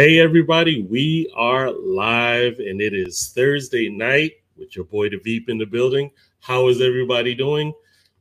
[0.00, 5.50] Hey, everybody, we are live and it is Thursday night with your boy, the Veep,
[5.50, 6.10] in the building.
[6.40, 7.74] How is everybody doing?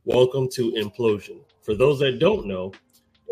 [0.04, 1.40] Welcome to Inplosion.
[1.62, 2.74] For those that don't know,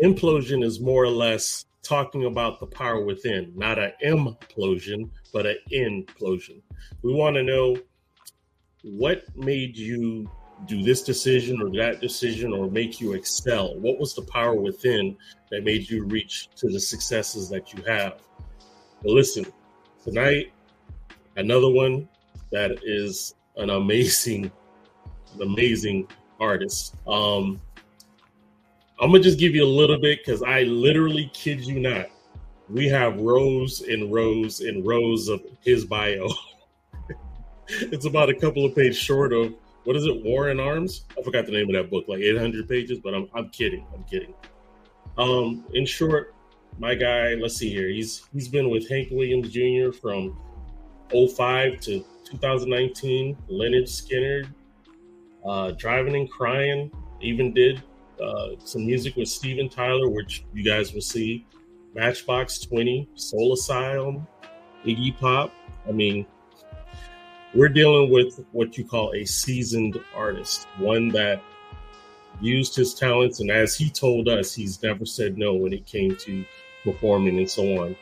[0.00, 5.58] Inplosion is more or less talking about the power within, not an implosion, but an
[5.70, 6.62] inplosion.
[7.02, 7.76] We want to know
[8.82, 10.26] what made you
[10.66, 13.78] do this decision or that decision or make you excel?
[13.78, 15.18] What was the power within
[15.50, 18.22] that made you reach to the successes that you have?
[19.02, 19.46] But listen,
[20.04, 20.52] tonight,
[21.36, 22.08] another one
[22.50, 24.50] that is an amazing,
[25.40, 26.08] amazing
[26.40, 26.94] artist.
[27.06, 27.60] Um,
[29.00, 32.06] I'm gonna just give you a little bit because I literally kid you not.
[32.68, 36.28] We have rows and rows and rows of his bio.
[37.68, 39.54] it's about a couple of pages short of
[39.84, 41.06] what is it, War in Arms?
[41.18, 43.86] I forgot the name of that book, like 800 pages, but I'm, I'm kidding.
[43.94, 44.34] I'm kidding.
[45.16, 46.34] Um, in short,
[46.78, 47.88] my guy, let's see here.
[47.88, 49.92] He's he's been with Hank Williams Jr.
[49.92, 50.38] from
[51.10, 53.36] 05 to 2019.
[53.50, 54.48] Lynyrd Skynyrd,
[55.44, 57.82] uh, Drivin' N' Cryin', even did
[58.22, 61.46] uh, some music with Steven Tyler, which you guys will see.
[61.94, 64.26] Matchbox 20, Soul Asylum,
[64.84, 65.52] Iggy Pop.
[65.88, 66.26] I mean,
[67.54, 71.42] we're dealing with what you call a seasoned artist, one that
[72.40, 73.40] used his talents.
[73.40, 76.44] And as he told us, he's never said no when it came to
[76.92, 77.96] performing and so on.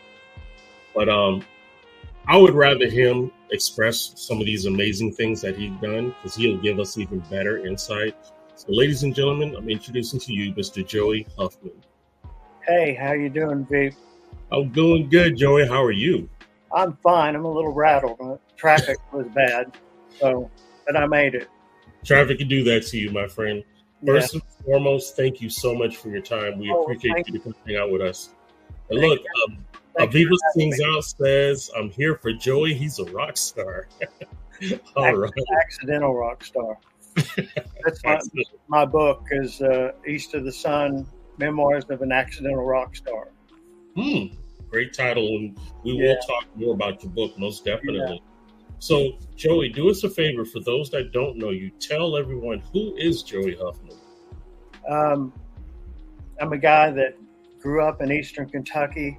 [0.95, 1.45] But um,
[2.27, 6.59] I would rather him express some of these amazing things that he's done because he'll
[6.59, 8.17] give us even better insight.
[8.55, 10.87] So, ladies and gentlemen, I'm introducing to you Mr.
[10.87, 11.73] Joey Huffman.
[12.67, 13.95] Hey, how you doing, Veep?
[14.51, 15.67] I'm doing good, Joey.
[15.67, 16.29] How are you?
[16.73, 17.35] I'm fine.
[17.35, 18.41] I'm a little rattled.
[18.57, 19.77] Traffic was bad,
[20.19, 20.51] so
[20.87, 21.49] but I made it.
[22.05, 23.63] Traffic can do that to you, my friend.
[24.05, 24.41] First yeah.
[24.41, 26.59] and foremost, thank you so much for your time.
[26.59, 28.31] We oh, appreciate you coming out with us.
[28.91, 29.65] And look, um,
[29.99, 32.75] Aviva sings out says, "I'm here for Joey.
[32.75, 33.89] He's a rock star."
[34.97, 36.79] All right, accidental rock star.
[37.85, 38.19] That's my,
[38.69, 41.07] my book is uh, East of the Sun:
[41.39, 43.29] Memoirs of an Accidental Rock Star.
[43.95, 44.27] Hmm
[44.71, 46.09] great title, and we yeah.
[46.09, 48.17] will talk more about your book most definitely.
[48.17, 48.77] Yeah.
[48.79, 51.71] So, Joey, do us a favor for those that don't know you.
[51.81, 53.97] Tell everyone who is Joey Huffman.
[54.89, 55.33] Um,
[56.41, 57.17] I'm a guy that
[57.61, 59.19] grew up in Eastern Kentucky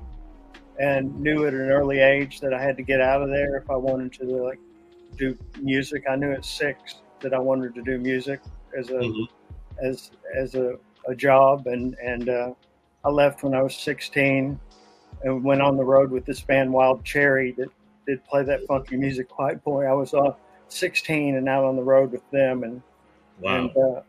[0.80, 3.70] and knew at an early age that I had to get out of there if
[3.70, 4.60] I wanted to like
[5.18, 6.04] do music.
[6.10, 8.42] I knew at six that I wanted to do music
[8.78, 9.86] as a mm-hmm.
[9.86, 10.78] as as a,
[11.08, 12.54] a job, and and uh,
[13.04, 14.60] I left when I was 16
[15.24, 17.70] and went on the road with this band Wild Cherry that
[18.06, 19.38] did play that funky music.
[19.38, 19.86] White Boy.
[19.86, 20.34] I was uh,
[20.70, 22.82] 16 and out on the road with them, and
[23.40, 23.58] wow.
[23.58, 24.02] and uh,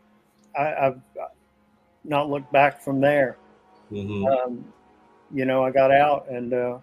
[0.57, 0.99] I, have
[2.03, 3.37] not looked back from there.
[3.91, 4.25] Mm-hmm.
[4.25, 4.65] Um,
[5.33, 6.77] you know, I got out and uh,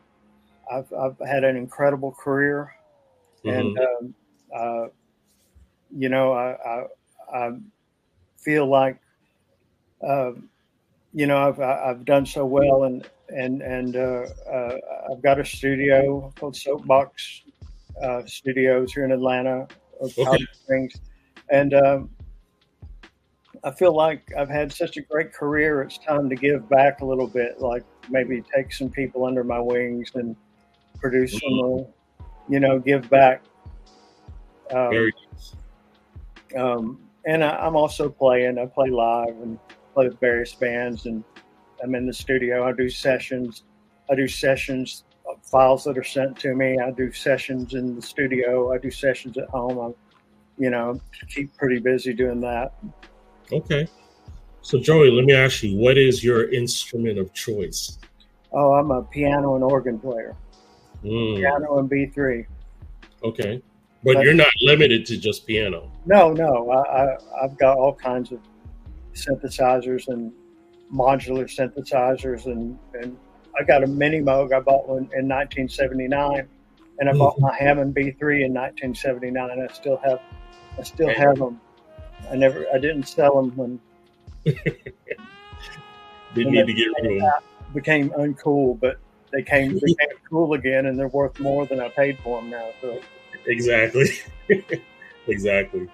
[0.71, 2.75] I've I've had an incredible career,
[3.45, 3.59] mm-hmm.
[3.59, 4.15] and um,
[4.55, 4.89] uh,
[5.97, 6.87] you know, I, I,
[7.47, 7.51] I
[8.39, 9.01] feel like.
[10.07, 10.49] Um,
[11.17, 14.77] you know, I've I've done so well, and and and uh, uh,
[15.11, 17.43] I've got a studio called Soapbox
[18.03, 19.67] uh, Studios here in Atlanta,
[20.03, 20.47] okay.
[20.53, 21.01] Springs,
[21.49, 22.11] and um,
[23.65, 25.83] I feel like I've had such a great career.
[25.83, 29.61] It's time to give back a little bit, like maybe take some people under my
[29.61, 30.37] wings and
[30.99, 31.85] produce mm-hmm.
[31.85, 33.43] some, you know, give back.
[34.71, 35.55] Um, Very nice.
[36.57, 38.59] Um, and I, I'm also playing.
[38.59, 39.59] I play live and
[39.95, 41.25] play with various bands, and
[41.83, 42.67] I'm in the studio.
[42.67, 43.65] I do sessions.
[44.11, 45.05] I do sessions,
[45.43, 46.79] files that are sent to me.
[46.79, 48.73] I do sessions in the studio.
[48.73, 49.79] I do sessions at home.
[49.79, 49.95] I'm,
[50.59, 52.73] you know, keep pretty busy doing that.
[53.53, 53.89] Okay.
[54.63, 57.99] So, Joey, let me ask you, what is your instrument of choice?
[58.53, 60.35] Oh, I'm a piano and organ player.
[61.05, 61.37] Mm.
[61.37, 62.47] Piano and B3.
[63.23, 63.63] Okay.
[64.03, 65.91] But, but, you're not limited to just piano.
[66.05, 66.71] No, no.
[66.71, 68.41] I, I, I've got all kinds of
[69.15, 70.33] synthesizers and
[70.93, 73.17] modular synthesizers and, and
[73.59, 74.53] I got a mini Moog.
[74.53, 76.49] I bought one in 1979
[76.99, 77.19] and I mm-hmm.
[77.19, 79.51] bought my Hammond B3 in 1979.
[79.51, 80.21] I still have,
[80.79, 81.61] I still have them.
[82.31, 83.81] I never, I didn't sell them when.
[86.35, 87.33] Didn't need to get rid of them.
[87.73, 88.99] Became uncool, but
[89.33, 89.97] they came became
[90.31, 92.69] cool again, and they're worth more than I paid for them now.
[92.81, 93.01] So
[93.47, 94.11] exactly,
[95.27, 95.89] exactly.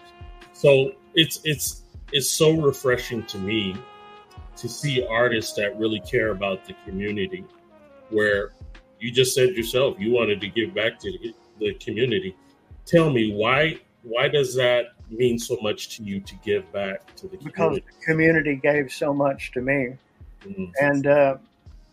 [0.53, 1.83] So it's it's
[2.13, 3.77] it's so refreshing to me
[4.57, 7.45] to see artists that really care about the community
[8.11, 8.53] where
[9.01, 12.37] you just said yourself you wanted to give back to the community
[12.85, 17.29] tell me why why does that mean so much to you to give back to
[17.29, 17.87] the because community?
[17.99, 19.95] the community gave so much to me
[20.45, 20.65] mm-hmm.
[20.81, 21.37] and uh,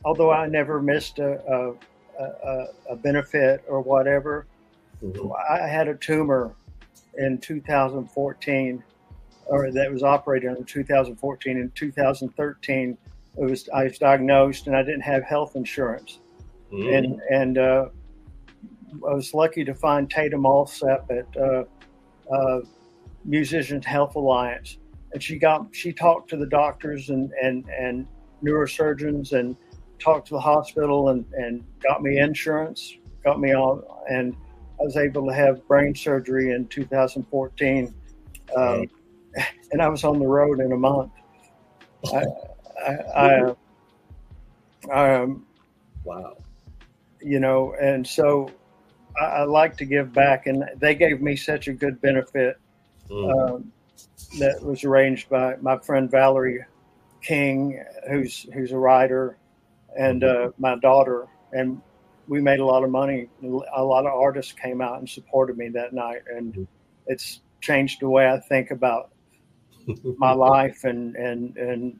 [0.05, 1.73] although i never missed a, a,
[2.19, 4.45] a, a benefit or whatever.
[5.03, 5.31] Mhm.
[5.49, 6.53] I had a tumor
[7.17, 8.83] in 2014,
[9.45, 11.57] or that was operated in 2014.
[11.57, 12.97] In 2013,
[13.37, 16.19] it was I was diagnosed and I didn't have health insurance,
[16.71, 16.97] Mhm.
[16.97, 17.89] and and uh,
[19.07, 21.63] I was lucky to find Tatum Allsep at uh,
[22.33, 22.61] uh,
[23.25, 24.77] Musicians Health Alliance,
[25.13, 28.07] and she got she talked to the doctors and and and
[28.43, 29.55] neurosurgeons and
[29.99, 34.35] talked to the hospital and and got me insurance, got me all, and
[34.79, 37.93] I was able to have brain surgery in 2014,
[38.55, 38.87] um,
[39.71, 41.11] and I was on the road in a month.
[42.13, 42.23] I,
[42.87, 43.55] I, I,
[44.91, 45.45] I um,
[46.05, 46.37] wow.
[47.21, 48.49] you know, and so
[49.19, 52.57] I, I like to give back, and they gave me such a good benefit
[53.09, 53.49] Mm.
[53.55, 53.71] um,
[54.37, 56.63] that was arranged by my friend Valerie
[57.21, 59.37] King, who's who's a writer,
[59.97, 61.81] and uh, my daughter, and
[62.27, 63.27] we made a lot of money.
[63.75, 66.67] A lot of artists came out and supported me that night, and
[67.07, 69.11] it's changed the way I think about
[70.17, 71.99] my life and and and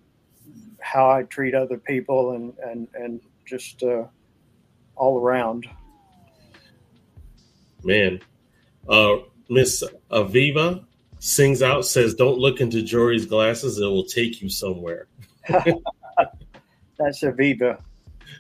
[0.80, 4.04] how I treat other people, and and and just uh,
[4.96, 5.68] all around.
[7.84, 8.20] Man,
[8.88, 9.18] uh,
[9.50, 10.86] Miss Aviva
[11.20, 15.08] sings out, says, "Don't look into Jory's glasses; it will take you somewhere."
[15.50, 17.82] That's Aviva.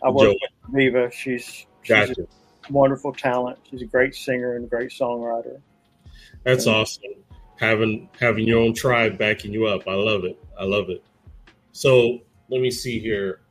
[0.04, 0.36] I work Joe.
[0.42, 1.12] with Aviva.
[1.12, 2.22] She's she's Gotcha.
[2.70, 3.58] a wonderful talent.
[3.70, 5.60] She's a great singer and a great songwriter.
[6.44, 6.74] That's Yeah.
[6.74, 7.04] awesome.
[7.58, 9.88] Having having your own tribe backing you up.
[9.88, 10.38] I love it.
[10.58, 11.04] I love it.
[11.72, 13.42] So let me see here.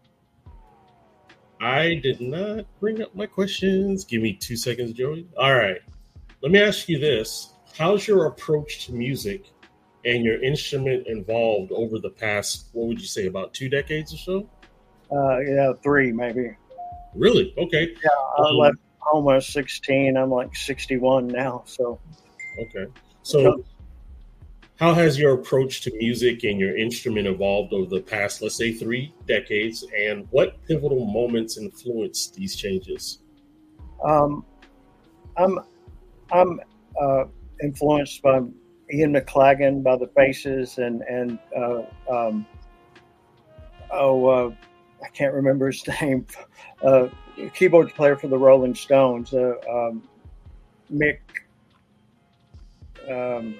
[1.61, 4.05] I did not bring up my questions.
[4.05, 5.27] Give me two seconds, Joey.
[5.37, 5.79] All right.
[6.41, 7.53] Let me ask you this.
[7.79, 9.53] How's your approach to music
[10.05, 14.17] and your instrument evolved over the past, what would you say, about two decades or
[14.17, 14.51] so?
[15.13, 16.57] Uh, yeah, three maybe.
[17.15, 17.55] Really?
[17.57, 17.95] Okay.
[18.03, 20.17] Yeah, I Um, left home when I was 16.
[20.17, 21.63] I'm like 61 now.
[21.67, 22.01] So
[22.59, 22.87] Okay.
[23.23, 23.65] So,
[24.77, 28.73] how has your approach to music and your instrument evolved over the past, let's say,
[28.73, 29.85] three decades?
[29.97, 33.21] And what pivotal moments influenced these changes?
[34.05, 34.45] um,
[35.37, 35.61] I'm
[36.33, 36.61] I'm
[37.01, 37.25] uh,
[37.63, 38.41] influenced by
[38.93, 42.47] Ian McLagan, by the Faces, and and uh, um,
[43.91, 44.51] oh, uh,
[45.05, 46.27] I can't remember his name.
[46.83, 47.09] Uh,
[47.55, 50.03] keyboard player for the Rolling Stones, uh, um,
[50.93, 51.19] Mick.
[53.11, 53.55] Um,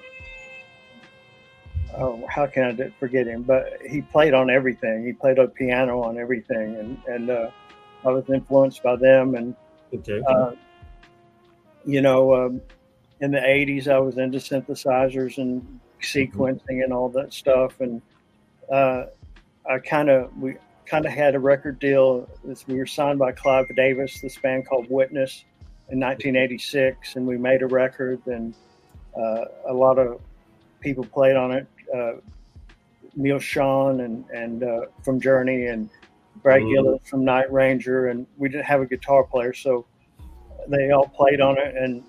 [1.97, 3.43] oh, how can I forget him?
[3.43, 5.05] But he played on everything.
[5.05, 7.49] He played on piano on everything, and and uh,
[8.05, 9.35] I was influenced by them.
[9.35, 9.55] And
[9.93, 10.21] Okay.
[10.27, 10.51] uh,
[11.85, 12.61] you know, um,
[13.21, 18.01] in the '80s, I was into synthesizers and sequencing and all that stuff, and
[18.71, 19.05] uh,
[19.69, 22.27] I kind of we kind of had a record deal.
[22.67, 25.43] We were signed by Clive Davis, this band called Witness,
[25.89, 28.53] in 1986, and we made a record, and
[29.17, 30.19] uh, a lot of
[30.79, 31.67] people played on it.
[31.93, 32.13] Uh,
[33.15, 35.89] Neal Schon and and uh, from Journey and
[36.41, 36.73] Brad Mhm.
[36.73, 39.85] Gillis from Night Ranger, and we didn't have a guitar player, so
[40.67, 41.75] they all played on it.
[41.75, 42.03] And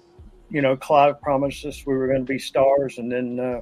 [0.51, 3.61] you know, Clive promised us we were going to be stars, and then uh,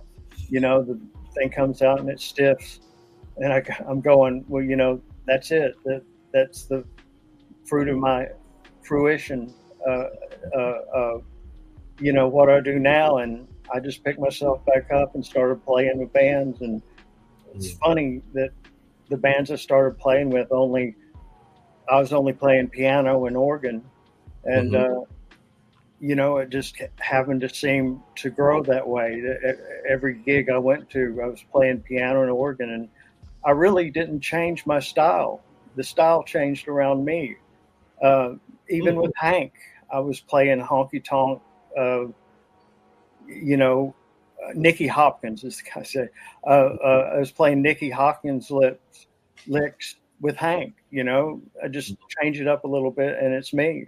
[0.49, 0.99] you know the
[1.35, 2.81] thing comes out and it stiffs,
[3.37, 5.75] and I, I'm going, well, you know, that's it.
[5.85, 6.03] That
[6.33, 6.85] that's the
[7.67, 8.29] fruit of my
[8.83, 9.55] fruition.
[9.87, 10.05] Uh,
[10.57, 11.19] uh, uh,
[12.01, 15.65] you know what I do now, and I just picked myself back up and started
[15.65, 16.63] playing with bands.
[16.63, 16.83] And
[17.55, 18.51] it's funny that
[19.11, 20.97] the bands I started playing with only
[21.91, 23.85] I was only playing piano and organ,
[24.45, 25.01] and uh,
[26.01, 29.23] you know it just happened to seem to grow that way.
[29.89, 32.89] Every gig I went to, I was playing piano and organ, and
[33.45, 35.43] I really didn't change my style.
[35.77, 37.37] The style changed around me.
[38.03, 38.35] Uh,
[38.69, 39.03] even Mhm.
[39.03, 39.53] with Hank,
[39.91, 41.43] I was playing honky tonk.
[41.77, 42.07] Uh,
[43.27, 43.95] you know,
[44.45, 46.09] uh, Nicky Hopkins, as the guy say.
[46.47, 46.51] Uh,
[46.83, 49.07] uh, I was playing Nicky Hopkins lips,
[49.47, 50.75] licks with Hank.
[50.91, 53.87] You know, I just change it up a little bit, and it's me.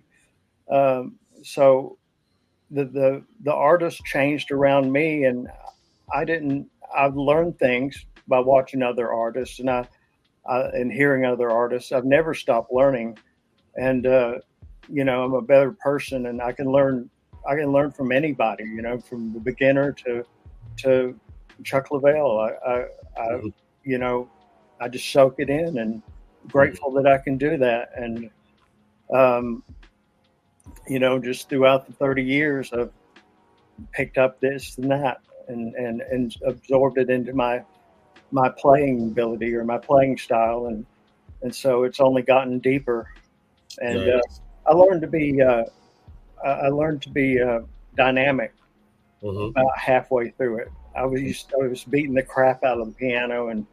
[0.71, 1.97] Um, so
[2.71, 5.49] the the the artist changed around me, and
[6.13, 6.69] I didn't.
[6.95, 9.89] I've learned things by watching other artists, and I,
[10.49, 11.93] I and hearing other artists.
[11.93, 13.19] I've never stopped learning,
[13.77, 14.35] and uh,
[14.89, 17.11] you know, I'm a better person, and I can learn.
[17.49, 18.65] I can learn from anybody.
[18.65, 20.25] You know, from the beginner to
[20.79, 21.19] to
[21.65, 22.51] Chuck Leavell.
[22.67, 22.85] I, I,
[23.17, 23.53] I Mhm.
[23.85, 24.29] you know,
[24.81, 26.03] I just soak it in, and
[26.49, 27.91] grateful that I can do that.
[27.97, 28.31] And
[29.13, 29.63] um,
[30.91, 32.91] you know, just throughout the 30 years, I've
[33.93, 37.63] picked up this and that, and and and absorbed it into my
[38.33, 40.85] my playing ability or my playing style, and
[41.43, 43.07] and so it's only gotten deeper.
[43.81, 44.21] And uh,
[44.67, 45.63] I learned to be uh,
[46.45, 47.61] I learned to be uh,
[47.97, 48.53] dynamic
[49.23, 49.51] Mhm.
[49.51, 50.73] about halfway through it.
[50.97, 53.65] I was used I was beating the crap out of the piano and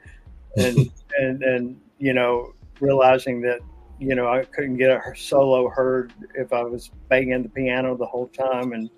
[0.56, 0.78] and
[1.18, 3.62] and and you know realizing that
[4.00, 8.06] you know I couldn't get a solo heard if I was banging the piano the
[8.06, 8.90] whole time and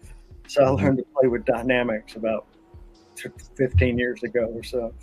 [0.47, 0.83] so I mm-hmm.
[0.83, 2.47] learned to play with dynamics about
[3.55, 4.93] 15 years ago or so.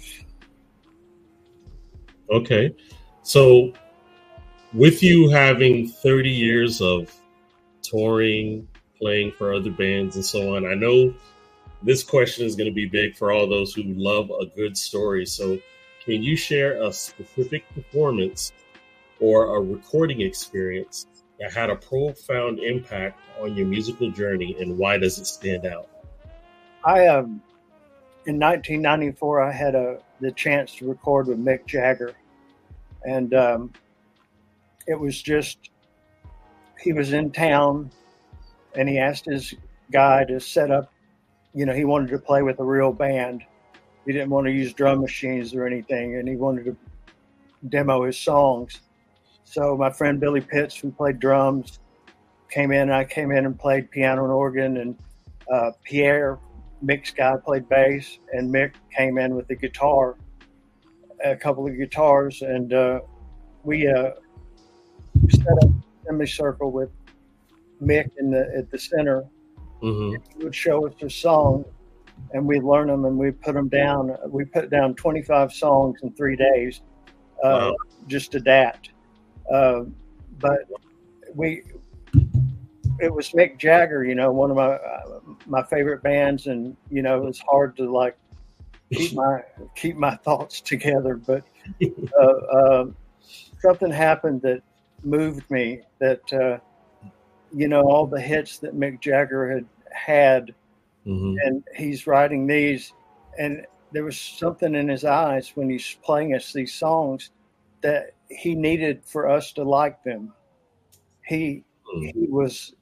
[2.31, 2.75] Okay.
[3.23, 3.73] So,
[4.73, 7.15] with you having 30 years of
[7.83, 8.67] touring,
[8.99, 11.15] playing for other bands, and so on, I know
[11.83, 15.27] this question is going to be big for all those who love a good story.
[15.27, 15.59] So,
[16.05, 18.53] can you share a specific performance
[19.21, 21.07] or a recording experience
[21.39, 25.89] that had a profound impact on your musical journey, and why does it stand out?
[26.85, 27.43] I um
[28.27, 32.15] in 1994 I had a the chance to record with Mick Jagger,
[33.05, 33.73] and um,
[34.87, 35.71] it was just
[36.81, 37.91] he was in town,
[38.75, 39.55] and he asked his
[39.93, 40.93] guy to set up.
[41.55, 43.43] You know, he wanted to play with a real band.
[44.05, 46.77] He didn't want to use drum machines or anything, and he wanted to
[47.69, 48.81] demo his songs.
[49.49, 51.79] So my friend Billy Pitts, who played drums,
[52.51, 52.83] came in.
[52.83, 54.97] And I came in and played piano and organ, and
[55.53, 56.39] uh, Pierre
[56.85, 60.17] Mick's guy played bass, and Mick came in with the guitar,
[61.25, 63.01] a couple of guitars, and uh,
[63.63, 64.11] we uh,
[65.31, 65.73] set up a
[66.07, 66.91] semicircle with
[67.81, 69.23] Mick in the at the center.
[69.81, 71.65] hmm He would show us his song,
[72.33, 74.15] and we'd learn them, and we'd put them down.
[74.29, 76.83] We put down 25 songs in three days,
[77.45, 77.77] uh, Wow.
[78.09, 78.89] just to that.
[79.53, 79.85] Uh,
[80.39, 80.61] but
[81.35, 81.63] we
[83.01, 87.03] it was Mick Jagger, you know, one of my uh, my favorite bands, and you
[87.03, 88.17] know, it was hard to like
[88.93, 89.43] keep my
[89.75, 91.17] keep my thoughts together.
[91.17, 91.45] But
[92.19, 92.87] uh, uh,
[93.61, 94.63] something happened that
[95.05, 95.83] moved me.
[95.99, 96.59] That uh,
[97.55, 100.55] you know, all the hits that Mick Jagger had had,
[101.05, 102.93] hmm and he's writing these,
[103.39, 107.31] and there was something in his eyes when he's playing us these songs
[107.83, 110.33] that he needed for us to like them.
[111.27, 111.65] He
[112.01, 112.75] he was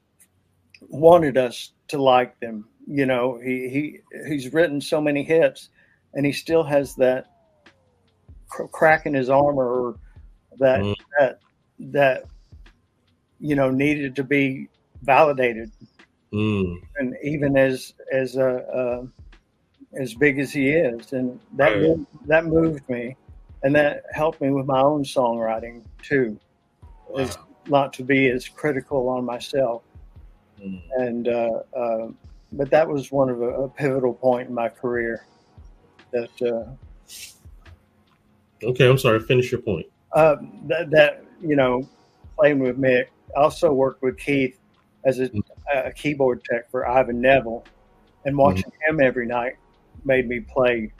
[0.89, 2.67] wanted us to like them.
[2.87, 5.69] You know, he he he's written so many hits,
[6.13, 7.27] and he still has that
[8.49, 9.99] cr- crack in his armor, or
[10.59, 10.95] that Mm.
[11.19, 11.39] that
[11.79, 12.23] that
[13.39, 14.67] you know needed to be
[15.01, 15.71] validated.
[16.33, 16.79] Mm.
[16.97, 19.05] And even as as uh, uh,
[19.99, 21.81] as big as he is, and that Right.
[21.81, 23.15] moved, that moved me,
[23.65, 26.39] and that helped me with my own songwriting too
[27.09, 27.29] Wow.
[27.67, 29.81] not to be as critical on myself.
[30.61, 30.81] Mm.
[30.97, 32.07] And uh, uh,
[32.51, 35.25] but that was one of a, a pivotal point in my career.
[36.11, 36.71] That uh,
[38.63, 39.19] Okay, I'm sorry.
[39.19, 39.85] Finish your point.
[40.13, 41.87] uh, that, that you know,
[42.37, 43.07] playing with Mick.
[43.35, 44.57] I also worked with Keith
[45.05, 45.29] as a,
[45.73, 47.65] a keyboard tech for Ivan Neville,
[48.25, 49.53] and watching him every night
[50.05, 50.91] made me play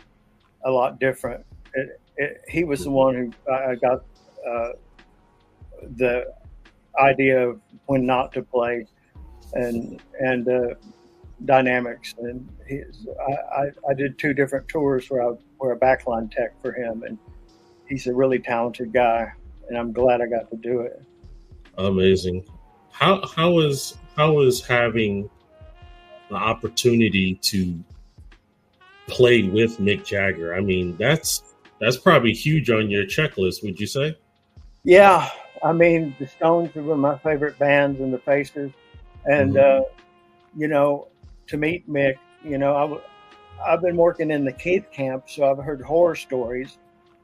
[0.65, 1.45] a lot different.
[1.73, 1.99] It,
[2.47, 4.05] he was the one who I got
[4.47, 4.69] uh,
[5.97, 6.33] the
[6.99, 8.87] idea of when not to play,
[9.53, 10.75] and and uh,
[11.45, 12.15] dynamics.
[12.19, 16.71] And I, I, I did two different tours where I were a backline tech for
[16.71, 17.17] him, and
[17.87, 19.31] he's a really talented guy,
[19.67, 21.01] and I'm glad I got to do it.
[21.77, 22.45] Amazing.
[22.91, 25.29] How how is how is having
[26.29, 27.77] the opportunity to
[29.07, 30.55] play with Mick Jagger?
[30.55, 33.63] I mean, that's that's probably huge on your checklist.
[33.63, 34.17] Would you say?
[34.83, 35.29] Yeah,
[35.63, 38.71] I mean, the Stones were one of my favorite bands and the Faces,
[39.25, 39.81] and uh,
[40.55, 41.07] you know,
[41.47, 43.01] to meet Mick, you know, I w-
[43.65, 46.77] I've been working in the Keith camp, so I've heard horror stories,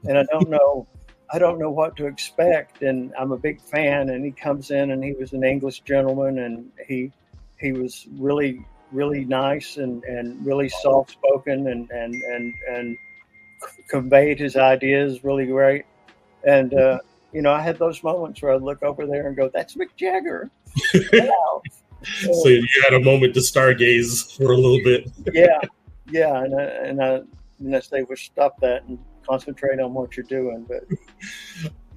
[0.04, 0.86] and I don't know,
[1.32, 4.10] I don't know what to expect, and I'm a big fan.
[4.10, 7.12] And he comes in, and he was an English gentleman, and he
[7.58, 12.98] he was really really nice and and really soft spoken, and and and and
[13.88, 15.84] conveyed his ideas really great,
[16.44, 16.74] and.
[16.74, 16.98] uh
[17.32, 19.96] you know, I had those moments where I'd look over there and go, "That's Mick
[19.96, 20.50] Jagger."
[21.12, 21.62] Wow.
[22.32, 25.08] so you had a moment to stargaze for a little bit.
[25.32, 25.60] yeah,
[26.10, 27.20] yeah, and I, and I,
[27.60, 30.84] and I say, "Well, stop that and concentrate on what you're doing." But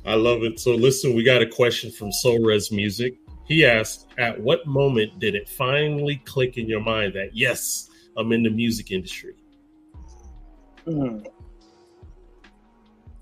[0.05, 0.59] I love it.
[0.59, 3.15] So listen, we got a question from Soul Res Music.
[3.47, 8.31] He asked, "At what moment did it finally click in your mind that yes, I'm
[8.31, 9.33] in the music industry?"
[10.85, 11.17] hmm,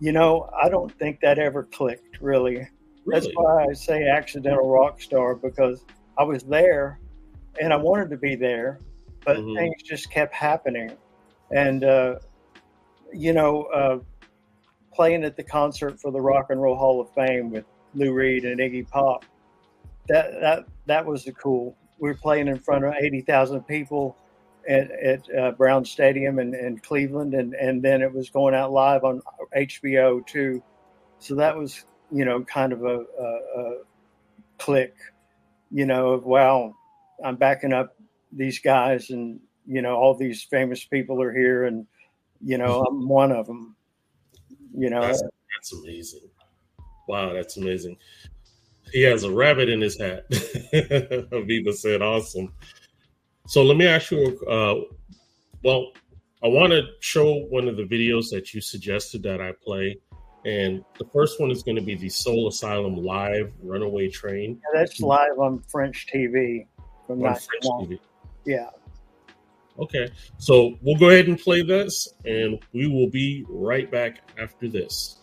[0.03, 2.19] you know, I don't think that ever clicked.
[2.19, 2.67] Really,
[3.05, 5.85] that's why I say accidental rock star because
[6.17, 6.99] I was there,
[7.61, 8.81] and I wanted to be there,
[9.25, 9.55] but Mhm.
[9.55, 10.91] things just kept happening,
[11.51, 12.19] and uh,
[13.13, 13.99] you know, uh,
[14.93, 18.43] playing at the concert for the Rock and Roll Hall of Fame with Lou Reed
[18.43, 19.23] and Iggy Pop.
[20.09, 21.77] that that that was the cool.
[21.97, 24.17] We were playing in front of eighty thousand people
[24.67, 28.71] at, at uh, Brown Stadium in, in Cleveland, and and then it was going out
[28.71, 29.21] live on
[29.55, 30.63] HBO too.
[31.19, 33.25] So that was you know kind of a, a,
[33.57, 33.73] a
[34.57, 34.95] click,
[35.71, 36.75] you know, of wow,
[37.23, 37.95] I'm backing up
[38.31, 41.85] these guys, and you know all these famous people are here, and
[42.41, 43.75] you know I'm one of them.
[44.75, 46.29] You know, that's, that's amazing.
[47.07, 47.97] Wow, that's amazing.
[48.91, 50.29] He has a rabbit in his hat.
[50.31, 52.53] Aviva said, "Awesome."
[53.47, 54.39] So let me ask you.
[54.47, 54.95] Uh,
[55.63, 55.91] well,
[56.43, 59.97] I want to show one of the videos that you suggested that I play,
[60.45, 64.59] and the first one is going to be the Soul Asylum live Runaway Train.
[64.61, 66.67] Yeah, that's live on French TV
[67.07, 67.99] from on French TV.
[68.45, 68.69] Yeah.
[69.79, 74.67] Okay, so we'll go ahead and play this, and we will be right back after
[74.67, 75.17] this.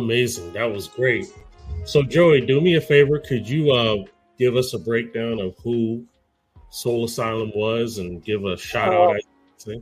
[0.00, 0.54] Amazing.
[0.54, 1.26] That was great.
[1.84, 3.18] So Joey, do me a favor.
[3.18, 4.04] Could you uh,
[4.38, 6.06] give us a breakdown of who
[6.70, 9.16] Soul Asylum was and give a shout out?
[9.68, 9.74] Uh,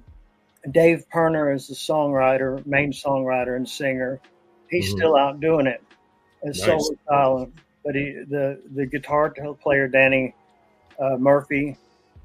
[0.73, 4.21] Dave Pirner is the songwriter, main songwriter and singer.
[4.69, 4.99] He's mm-hmm.
[4.99, 5.83] still out doing it
[6.45, 6.67] as nice.
[6.67, 7.53] Soul Asylum.
[7.85, 10.35] But he, the the guitar player Danny
[10.99, 11.77] uh, Murphy,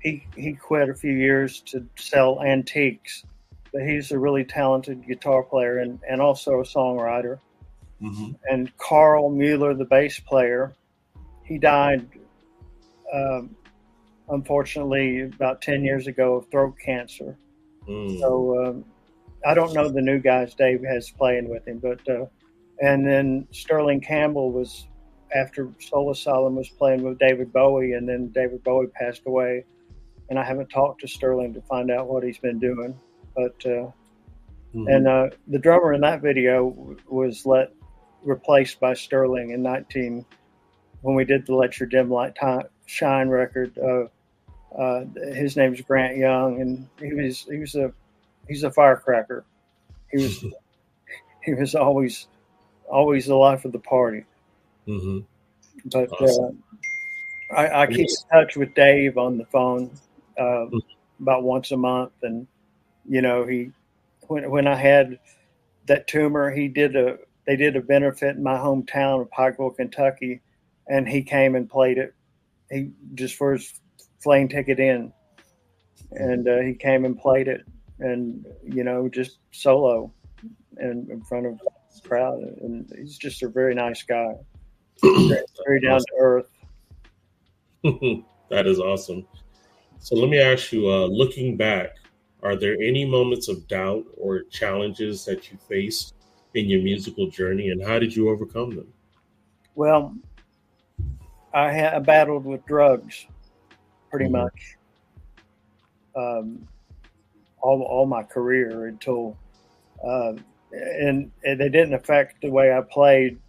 [0.01, 3.23] he he quit a few years to sell antiques.
[3.71, 7.39] But he's a really talented guitar player and, and also a songwriter.
[8.03, 8.31] Mm-hmm.
[8.49, 10.75] And Karl Mueller, the bass player,
[11.43, 12.07] he died
[13.13, 13.55] um,
[14.29, 17.37] unfortunately about 10 years ago of throat cancer.
[17.87, 18.19] Mm.
[18.19, 18.85] So um,
[19.45, 22.25] I don't know the new guys Dave has playing with him, but uh,
[22.81, 24.87] and then Sterling Campbell was
[25.35, 29.65] after Soul Asylum was playing with David Bowie, and then David Bowie passed away,
[30.29, 32.97] and I haven't talked to Sterling to find out what he's been doing,
[33.35, 33.55] but.
[33.65, 33.91] Uh,
[34.73, 34.87] mm-hmm.
[34.87, 37.71] And uh, the drummer in that video was let
[38.23, 40.25] replaced by Sterling in 19
[41.01, 42.37] when we did the Let Your Dim Light
[42.85, 43.77] Shine record.
[43.77, 44.05] Uh,
[44.77, 47.93] uh, his name's Grant Young, and he was he was a
[48.47, 49.45] he's a firecracker.
[50.11, 50.45] He was
[51.43, 52.27] he was always
[52.89, 54.25] always the life of the party.
[54.87, 55.19] Mm-hmm.
[55.85, 56.63] But awesome.
[57.51, 59.91] uh, I, I, keep in touch with Dave on the phone
[60.37, 60.77] uh, mm-hmm.
[61.21, 62.47] about once a month, and
[63.07, 63.71] you know he
[64.27, 65.19] when when I had
[65.85, 70.41] that tumor, he did a they did a benefit in my hometown of Pikeville, Kentucky,
[70.87, 72.13] and he came and played it.
[72.69, 73.79] He just for his
[74.21, 75.11] plane ticket in,
[76.11, 77.61] and uh, he came and played it,
[77.99, 80.11] and you know just solo,
[80.77, 81.59] and in front of
[82.01, 84.33] crowd, and he's just a very nice guy,
[85.65, 86.49] very down to earth.
[88.49, 89.25] that is awesome.
[89.99, 91.95] So let me ask you, uh, looking back,
[92.41, 96.13] are there any moments of doubt or challenges that you faced
[96.53, 98.87] in your musical journey, and how did you overcome them?
[99.75, 100.15] Well,
[101.53, 103.25] I, had, I battled with drugs
[104.09, 104.43] pretty mm-hmm.
[104.43, 104.77] much
[106.15, 106.67] um,
[107.61, 109.37] all, all my career until,
[110.05, 110.33] uh,
[110.71, 113.39] and, and they didn't affect the way I played.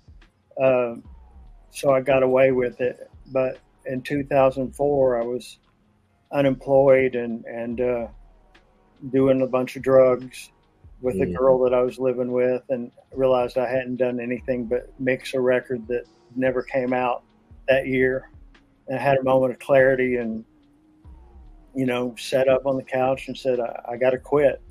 [0.60, 0.96] Uh,
[1.70, 3.10] so I got away with it.
[3.32, 5.58] But in 2004, I was
[6.32, 8.06] unemployed and, and uh,
[9.10, 10.50] doing a bunch of drugs
[11.04, 14.88] with a girl that I was living with and realized I hadn't done anything but
[14.98, 17.24] mix a record that never came out
[17.68, 18.30] that year.
[18.88, 20.46] And I had a moment of clarity and,
[21.74, 24.62] you know, sat up on the couch and said, I, I got to quit.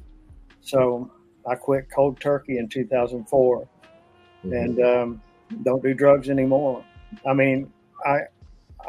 [0.62, 1.12] So
[1.48, 4.54] I quit cold turkey in 2004 mm-hmm.
[4.54, 5.22] and um,
[5.62, 6.84] don't do drugs anymore.
[7.28, 7.72] I mean,
[8.08, 8.22] I,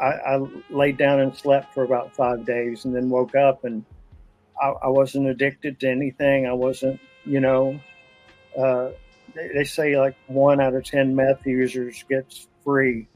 [0.01, 3.85] I, I laid down and slept for about five days and then woke up and
[4.59, 6.47] I, I wasn't addicted to anything.
[6.47, 7.79] I wasn't you know,
[8.57, 8.89] uh,
[9.33, 13.07] they, they, say like one out of 10 meth users gets free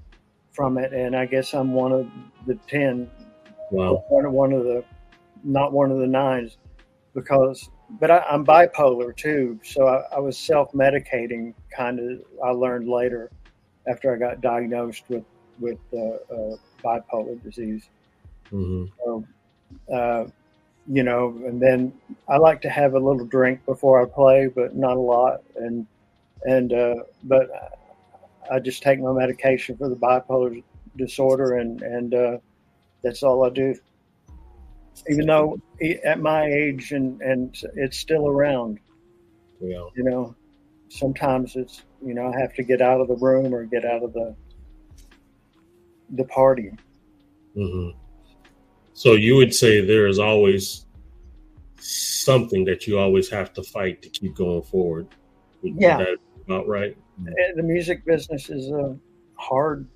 [0.51, 0.93] from it.
[0.93, 2.07] And I guess I'm one of
[2.45, 3.09] the 10.
[3.71, 4.03] Wow.
[4.09, 4.83] One, of, one of the,
[5.43, 6.57] not one of the nines
[7.13, 7.69] because,
[7.99, 9.59] but I, am bipolar too.
[9.63, 13.31] So I, I was self medicating kind of, I learned later
[13.87, 15.23] after I got diagnosed with,
[15.59, 17.89] with uh, uh, bipolar disease.
[18.51, 18.85] Mm-hmm.
[19.03, 19.25] So,
[19.93, 20.25] uh,
[20.91, 21.93] you know, and then
[22.27, 25.43] I like to have a little drink before I play, but not a lot.
[25.55, 25.85] And
[26.43, 27.47] and uh, but
[28.51, 30.63] I just take my medication for the bipolar
[30.97, 32.37] disorder, and and uh,
[33.03, 33.75] that's all I do.
[35.07, 35.61] Even though
[36.03, 38.79] at my age and and it's still around,
[39.61, 39.85] yeah.
[39.95, 40.35] you know,
[40.89, 44.01] sometimes it's you know I have to get out of the room or get out
[44.01, 44.35] of the
[46.09, 46.71] the party.
[47.55, 47.97] Mm-hmm.
[48.99, 50.85] So you would say there is always
[51.79, 55.07] something that you always have to fight to keep going forward.
[55.63, 56.03] yeah,
[56.45, 56.97] about right.
[57.55, 58.97] The music business is a
[59.35, 59.87] hard,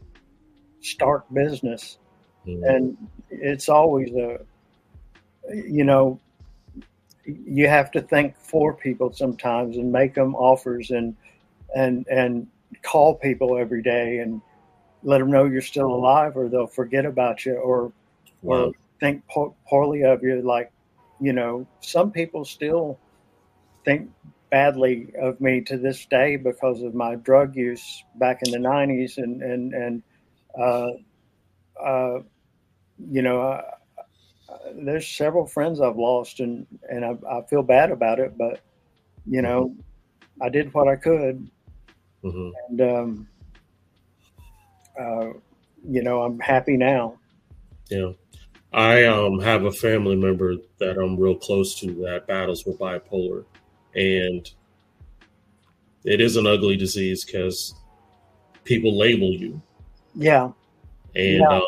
[0.80, 1.98] stark business,
[2.48, 2.64] mm-hmm.
[2.64, 2.98] and
[3.30, 4.40] it's always a,
[5.54, 6.18] you know,
[7.26, 11.14] you have to think for people sometimes and make them offers and
[11.76, 12.48] and and
[12.84, 14.42] call people every day and
[15.04, 17.92] let them know you're still alive or they'll forget about you or
[18.44, 18.68] wow.
[18.68, 20.42] or think po- poorly of you.
[20.42, 20.72] Like,
[21.20, 23.00] you know, some people still
[23.86, 24.10] think
[24.54, 29.18] badly of me to this day because of my drug use back in the 90s
[29.18, 30.04] and and and
[30.60, 30.92] uh,
[31.84, 32.20] uh,
[33.10, 33.62] you know uh,
[34.76, 38.60] there's several friends I've lost and and I, I, feel bad about it but
[39.26, 39.76] you know
[40.40, 41.50] I did what I could
[42.24, 42.50] mm-hmm.
[42.70, 43.28] and um,
[45.00, 45.30] uh,
[45.90, 47.18] you know I'm happy now
[47.90, 48.12] yeah
[48.74, 53.46] I um, have a family member that I'm real close to that battles with bipolar,
[53.96, 54.50] and
[56.04, 57.76] it is an ugly disease because
[58.64, 59.62] people label you.
[60.16, 60.52] Yeah.
[61.16, 61.62] And yeah.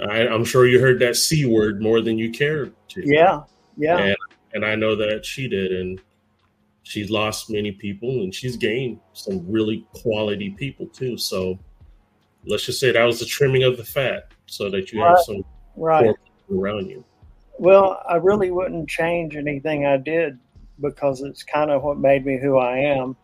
[0.00, 3.02] Uh, I, am sure you heard that C word more than you cared to.
[3.04, 3.42] Yeah.
[3.76, 3.98] Yeah.
[3.98, 4.16] And,
[4.54, 5.72] and I know that she did.
[5.72, 6.00] And
[6.82, 11.16] she's lost many people and she's gained some really quality people too.
[11.16, 11.58] So
[12.44, 15.44] let's just say that was the trimming of the fat so that you have some
[15.76, 16.14] right
[16.50, 17.04] around you.
[17.58, 20.38] Well, I really wouldn't change anything I did
[20.80, 23.16] because it's kind of what made me who I am.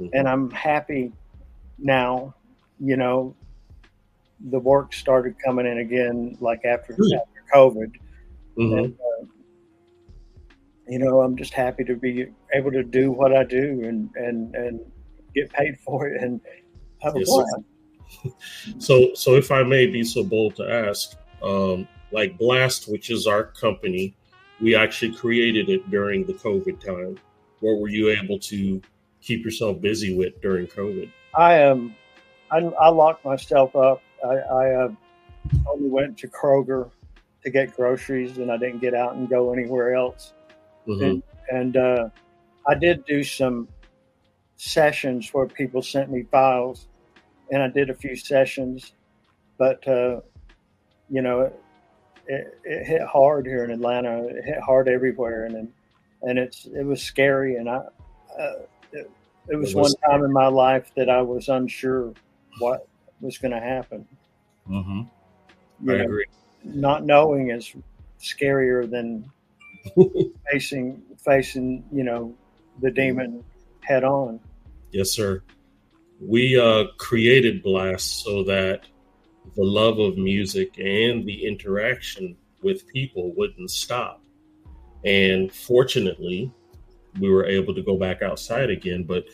[0.00, 0.06] Mm-hmm.
[0.14, 1.12] And I'm happy
[1.78, 2.34] now,
[2.80, 3.34] you know,
[4.48, 7.16] the work started coming in again, like after, mm-hmm.
[7.16, 7.92] after COVID.
[8.58, 8.78] Mm-hmm.
[8.78, 9.26] And, uh,
[10.88, 14.54] you know, I'm just happy to be able to do what I do and, and,
[14.54, 14.80] and
[15.34, 16.40] get paid for it and
[17.02, 17.54] have a yes.
[18.78, 23.26] So, so if I may be so bold to ask, um, like Blast, which is
[23.26, 24.14] our company,
[24.60, 27.18] we actually created it during the COVID time.
[27.60, 28.80] What were you able to
[29.20, 31.10] keep yourself busy with during COVID?
[31.34, 31.94] I um,
[32.50, 34.02] I, I locked myself up.
[34.24, 34.88] I, I uh,
[35.68, 36.90] only went to Kroger
[37.42, 40.32] to get groceries, and I didn't get out and go anywhere else.
[40.86, 41.04] Mm-hmm.
[41.04, 42.08] And, and uh,
[42.66, 43.68] I did do some
[44.56, 46.88] sessions where people sent me files,
[47.50, 48.92] and I did a few sessions,
[49.58, 50.20] but uh,
[51.08, 51.52] you know,
[52.28, 54.24] it, it, hit hard here in Atlanta.
[54.24, 55.72] It hit hard everywhere, and
[56.22, 57.56] and it's it was scary.
[57.56, 58.52] And I, uh,
[58.92, 59.10] it,
[59.48, 62.12] it, was, it was one time in my life that I was unsure
[62.58, 62.88] what
[63.20, 64.06] was going to happen.
[64.68, 65.02] Mm-hmm.
[65.90, 66.26] I know, agree.
[66.64, 67.74] Not knowing is
[68.20, 69.30] scarier than
[70.50, 72.34] facing facing you know
[72.80, 73.44] the demon
[73.82, 74.40] head on.
[74.90, 75.42] Yes, sir.
[76.20, 78.86] We uh, created Blast so that
[79.54, 84.22] the love of music and the interaction with people wouldn't stop.
[85.04, 86.52] And fortunately,
[87.20, 89.04] we were able to go back outside again.
[89.04, 89.26] But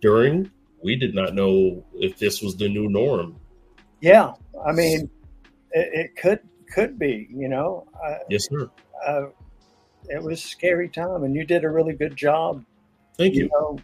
[0.00, 0.50] during,
[0.82, 3.36] we did not know if this was the new norm.
[4.00, 4.34] Yeah,
[4.66, 5.10] I mean,
[5.72, 6.40] it, it could
[6.72, 7.28] could be.
[7.30, 7.86] You know.
[8.02, 8.70] Uh, yes, sir.
[9.06, 9.26] Uh,
[10.08, 12.64] it was a scary time, and you did a really good job.
[13.16, 13.44] Thank you.
[13.44, 13.78] you know,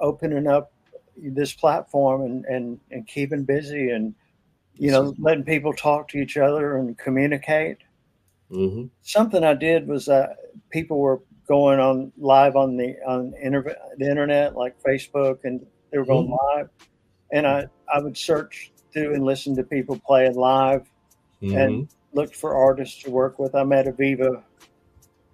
[0.00, 0.72] opening up
[1.16, 4.14] this platform and, and, and keeping busy and
[4.76, 7.78] you know, letting people talk to each other and communicate.
[8.50, 8.86] Mm-hmm.
[9.02, 10.34] Something I did was uh,
[10.70, 15.98] people were going on live on the on inter- the internet, like Facebook, and they
[15.98, 16.58] were going mm-hmm.
[16.58, 16.68] live.
[17.32, 20.90] And I I would search through and listen to people playing live,
[21.42, 21.56] mm-hmm.
[21.56, 23.54] and look for artists to work with.
[23.54, 24.42] I met Aviva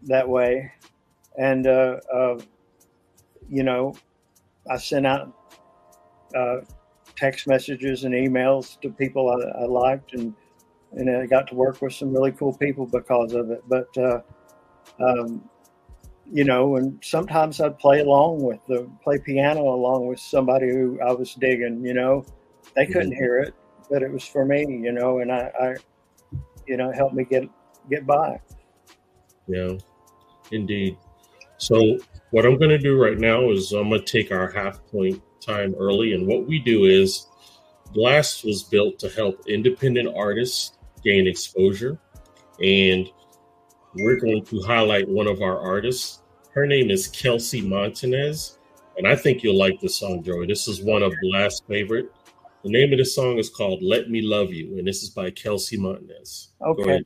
[0.03, 0.71] that way,
[1.39, 2.39] and uh, uh,
[3.49, 3.95] you know,
[4.71, 5.35] I sent out
[6.35, 6.59] uh,
[7.21, 10.35] text messages and emails to people I, I, liked, and
[10.93, 13.63] and I got to work with some really cool people because of it.
[13.69, 14.21] But uh,
[14.99, 15.49] um,
[16.33, 20.99] you know, and sometimes I'd play along with the play piano along with somebody who
[21.01, 21.85] I was digging.
[21.85, 22.25] You know,
[22.75, 23.23] they couldn't mm-hmm.
[23.23, 23.55] hear it,
[23.91, 24.61] but it was for me.
[24.63, 25.75] You know, and I, I
[26.67, 27.45] you know, helped me get
[27.91, 28.41] get by.
[29.47, 29.73] Yeah,
[30.53, 30.97] indeed.
[31.59, 31.99] So
[32.31, 35.23] what I'm going to do right now is I'm going to take our half point
[35.41, 36.13] time early.
[36.15, 37.27] And what we do is
[37.93, 41.99] Blast was built to help independent artists gain exposure.
[42.63, 43.09] And
[43.95, 46.23] we're going to highlight one of our artists.
[46.53, 48.59] Her name is Kelsey Montanez.
[48.97, 50.47] And I think you'll like this song, Joey.
[50.47, 52.13] This is one of Blast's favorite.
[52.63, 54.79] The name of the song is called Let Me Love You.
[54.79, 56.51] And this is by Kelsey Montanez.
[56.61, 57.03] Okay.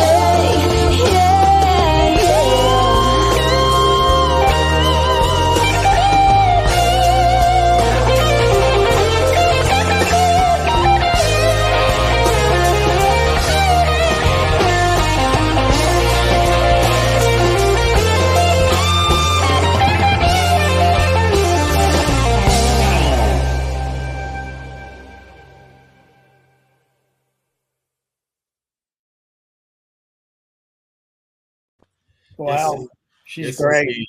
[0.00, 0.21] Like
[33.32, 33.88] she's Yes, great.
[33.88, 34.06] indeed.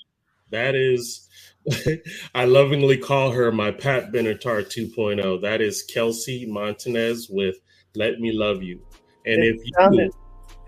[0.52, 1.28] That is,
[2.36, 5.42] I lovingly call her my Pat Benatar 2.0.
[5.42, 7.56] That is Kelsey Montanez with
[7.96, 8.82] "Let Me Love You."
[9.26, 10.12] And It if you, sounded-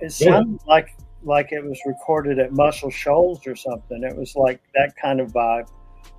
[0.02, 0.88] It sounded like
[1.24, 4.04] like it was recorded at Muscle Shoals or something.
[4.04, 5.68] It was like that kind of vibe.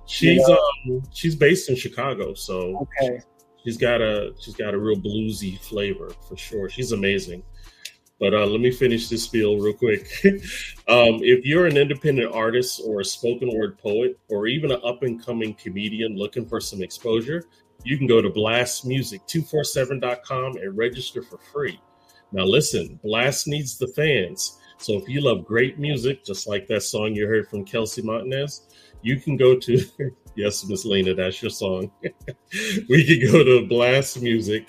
[0.05, 0.57] she's you
[0.93, 3.19] um she's based in Chicago, so Okay,
[3.63, 6.69] she's got a she's got a real bluesy flavor for sure.
[6.69, 7.41] She's amazing.
[8.19, 10.09] But uh, let me finish this spiel real quick.
[10.87, 15.03] um, if you're an independent artist or a spoken word poet or even an up
[15.03, 17.43] and coming comedian looking for some exposure,
[17.83, 21.79] you can go to blastmusic247.com and register for free.
[22.31, 24.57] Now, listen, Blast needs the fans.
[24.79, 28.67] So if you love great music, just like that song you heard from Kelsey Montanez,
[29.01, 29.81] you can go to,
[30.35, 31.91] yes, Miss Lena, that's your song.
[32.89, 34.67] we can go to Blast Music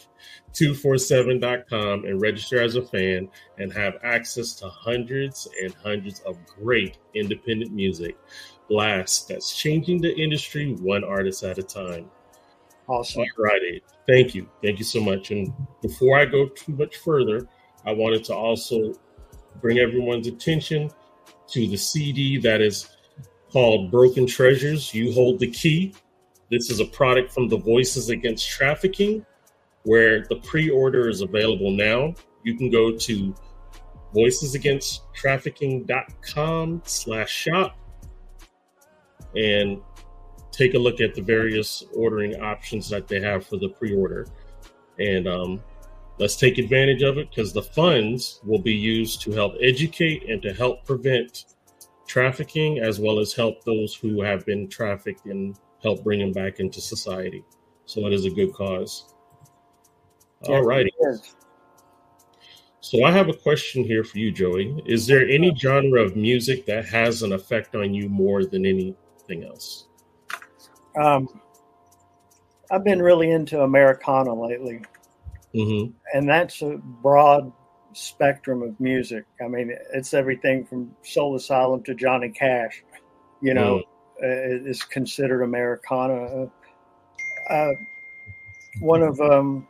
[0.54, 6.98] 247.com and register as a fan and have access to hundreds and hundreds of great
[7.14, 8.16] independent music.
[8.68, 12.10] Blast that's changing the industry one artist at a time.
[12.88, 13.22] awesome.
[13.22, 13.82] All righty.
[14.06, 14.48] Thank you.
[14.62, 15.30] Thank you so much.
[15.30, 15.52] And
[15.82, 17.48] before I go too much further,
[17.86, 18.94] I wanted to also
[19.60, 20.90] bring everyone's attention
[21.48, 22.88] to the CD that is
[23.52, 24.92] called Broken Treasures.
[24.92, 25.94] You Hold the Key.
[26.50, 29.24] This is a product from the Voices Against Trafficking,
[29.88, 32.12] where the pre order is available now.
[32.44, 33.34] You can go to
[34.14, 37.78] voicesagainsttrafficking.com slash shop
[39.36, 39.80] and
[40.50, 44.26] take a look at the various ordering options that they have for the pre-order
[44.98, 45.62] and um,
[46.18, 50.40] let's take advantage of it because the funds will be used to help educate and
[50.42, 51.44] to help prevent
[52.06, 56.60] trafficking as well as help those who have been trafficked and help bring them back
[56.60, 57.44] into society
[57.84, 59.12] so it is a good cause
[60.46, 61.34] all righty Yes.
[62.80, 66.64] so i have a question here for you joey is there any genre of music
[66.66, 69.86] that has an effect on you more than anything else
[70.96, 71.28] Um,
[72.70, 74.82] I've been really into Americana lately,
[75.54, 77.52] hmm and that's a broad
[77.92, 79.24] spectrum of music.
[79.42, 82.82] I mean, it's everything from Soul Asylum to Johnny Cash.
[83.40, 83.82] You know,
[84.22, 86.50] uh, is considered Americana.
[87.48, 87.70] Uh,
[88.80, 89.66] one of um,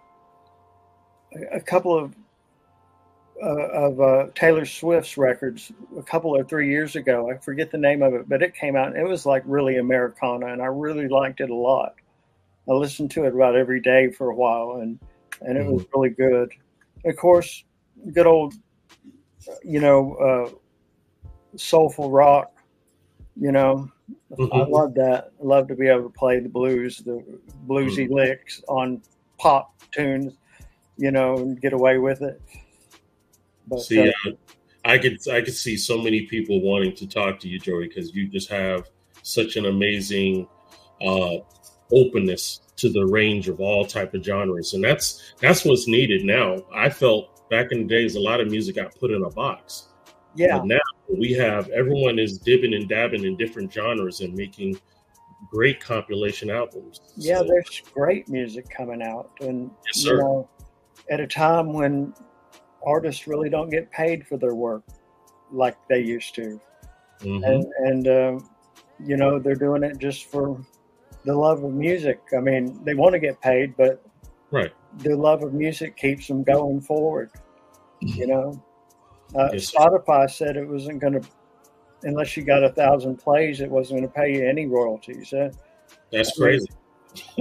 [1.53, 2.15] a- couple of
[3.43, 7.31] uh, of uh, Taylor Swift's records a couple or three years ago.
[7.31, 9.77] I forget the name of it, but it came out and it was like really
[9.77, 11.95] Americana, and I really liked it a lot.
[12.69, 14.99] I listened to it about every day for a while, and
[15.41, 16.51] and it was really good.
[17.05, 17.65] Of course,
[18.13, 18.55] good old,
[19.63, 20.51] you know, uh,
[21.57, 22.53] soulful rock.
[23.41, 23.89] You know,
[24.33, 24.69] I Mhm.
[24.71, 25.31] love that.
[25.41, 27.23] I love to be able to play the blues, the
[27.69, 29.01] bluesy licks on
[29.39, 30.35] pop tunes,
[30.99, 32.43] you know, and get away with it.
[33.67, 34.33] But See, uh, uh,
[34.85, 38.15] I could I could see so many people wanting to talk to you, Joey, because
[38.15, 38.89] you just have
[39.23, 40.49] such an amazing
[41.01, 41.37] uh,
[41.93, 46.63] openness to the range of all type of genres, and that's that's what's needed now.
[46.75, 49.89] I felt back in the days a lot of music got put in a box.
[50.35, 50.59] Yeah.
[50.59, 54.79] But now we have everyone is dibbing and dabbing in different genres and making
[55.51, 57.01] great compilation albums.
[57.17, 60.49] Yeah, So, there's great music coming out, and Yes, you know,
[61.11, 62.15] at a time when
[62.85, 64.83] artists really don't get paid for their work
[65.51, 66.61] like they used to,
[67.21, 67.47] mhm.
[67.47, 68.51] and and um,
[69.05, 70.61] you know they're doing it just for
[71.25, 72.21] the love of music.
[72.37, 74.03] I mean, they want to get paid, but
[74.51, 74.73] right.
[74.99, 77.31] the love of music keeps them going forward.
[78.01, 78.65] You know,
[79.37, 79.73] uh, Yes.
[79.73, 81.29] Spotify said it wasn't going to,
[82.03, 85.33] unless you got a thousand plays, it wasn't going to pay you any royalties.
[85.33, 85.51] Uh,
[86.13, 86.67] That's crazy.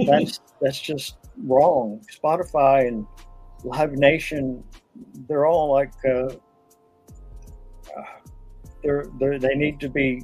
[0.06, 2.00] that's that's just wrong.
[2.12, 3.06] Spotify and
[3.64, 4.62] Live Nation,
[5.28, 6.28] they're all like uh,
[8.82, 10.22] they're, they're they need to be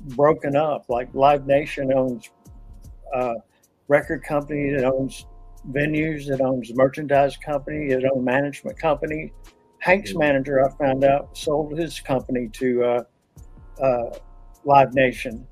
[0.00, 0.86] broken up.
[0.88, 2.30] Like Live Nation owns
[3.14, 3.34] uh,
[3.88, 5.26] record company, it owns
[5.70, 9.32] venues, it owns merchandise company, it owns management company.
[9.78, 10.20] Hank's Mhm.
[10.20, 13.04] manager, I found out, sold his company to uh,
[13.80, 14.10] uh,
[14.64, 15.46] Live Nation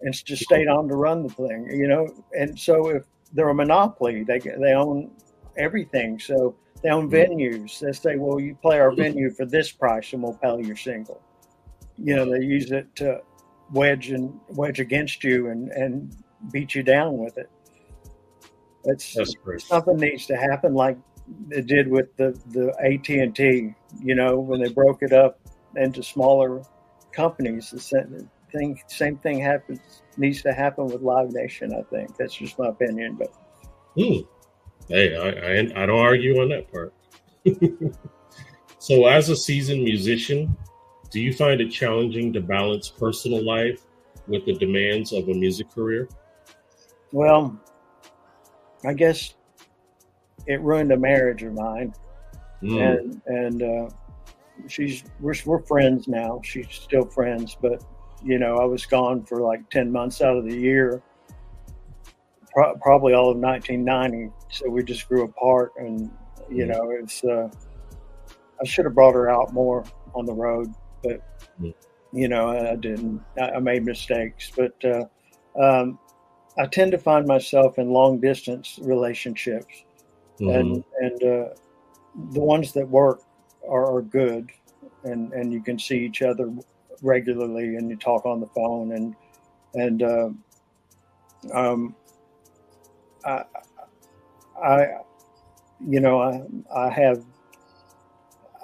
[0.00, 2.08] and just stayed on to run the thing, you know.
[2.38, 5.10] And so if they're a monopoly, they they own
[5.56, 6.18] everything.
[6.18, 7.80] So they own venues.
[7.80, 11.20] They say, well, you play our venue for this price, and we'll pay your single.
[11.98, 13.22] You know, they use it to
[13.72, 16.16] wedge and wedge against you and and
[16.52, 17.50] beat you down with it.
[18.84, 19.16] That's
[19.66, 20.98] something needs to happen like
[21.50, 23.74] it did with the the AT and T.
[24.02, 25.40] You know, when they broke it up
[25.74, 26.62] into smaller
[27.12, 31.74] companies, the same thing same thing happens needs to happen with Live Nation.
[31.74, 33.32] I think that's just my opinion, but
[33.96, 34.20] Hmm.
[34.88, 36.92] Hey, I, I I don't argue on that part.
[38.78, 40.56] so, as a seasoned musician,
[41.10, 43.80] do you find it challenging to balance personal life
[44.28, 46.08] with the demands of a music career?
[47.12, 47.56] well,
[48.84, 49.34] I guess
[50.46, 51.94] it ruined a marriage of mine,
[52.60, 52.78] Hmm.
[52.78, 53.88] and and uh,
[54.68, 56.40] she's we're we're friends now.
[56.44, 57.82] She's still friends, but
[58.24, 61.02] you know, I was gone for like ten months out of the year,
[62.52, 64.32] pro- probably all of 1990.
[64.50, 66.10] So we just grew apart, and
[66.48, 67.24] you know, it's.
[67.24, 67.48] Uh,
[68.60, 69.84] I should have brought her out more
[70.14, 70.72] on the road,
[71.02, 71.20] but
[72.12, 73.22] you know, I, didn't.
[73.38, 75.04] I, made mistakes, but uh,
[75.60, 75.98] um,
[76.58, 79.84] I tend to find myself in long distance relationships
[80.40, 80.60] Mhm.
[80.60, 81.48] and and uh,
[82.32, 83.20] the ones that work
[83.68, 84.50] are, are good,
[85.04, 86.52] and and you can see each other
[87.02, 89.16] regularly, and you talk on the phone, and
[89.74, 90.30] and uh,
[91.52, 91.94] um,
[93.24, 93.44] I
[94.62, 94.86] I
[95.86, 96.42] you know I
[96.74, 97.24] I have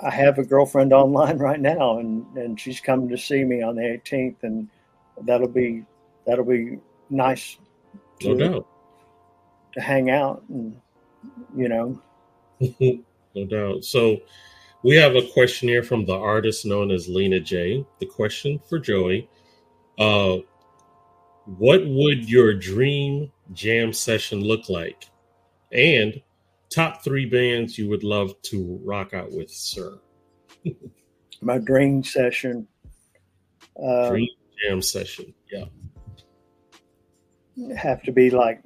[0.02, 3.76] I have a girlfriend online right now, and and she's coming to see me on
[3.76, 4.68] the 18th, and
[5.22, 5.84] that'll be
[6.26, 6.78] that'll be
[7.10, 7.58] nice
[8.22, 8.66] no to, doubt.
[9.74, 10.76] to hang out and
[11.56, 12.00] you know
[13.34, 13.84] no doubt.
[13.84, 14.18] So,
[14.82, 17.84] we have a question here from the artist known as Lena J.
[17.98, 19.28] The question for Joey
[19.98, 20.38] uh,
[21.44, 25.08] What would your dream jam session look like?
[25.72, 26.20] And
[26.70, 29.98] top three bands you would love to rock out with, sir.
[31.40, 32.66] my dream session.
[33.82, 34.28] Uh, Dream
[34.62, 35.32] jam session.
[35.50, 35.64] Yeah.
[37.76, 38.62] have to be like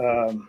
[0.00, 0.48] um,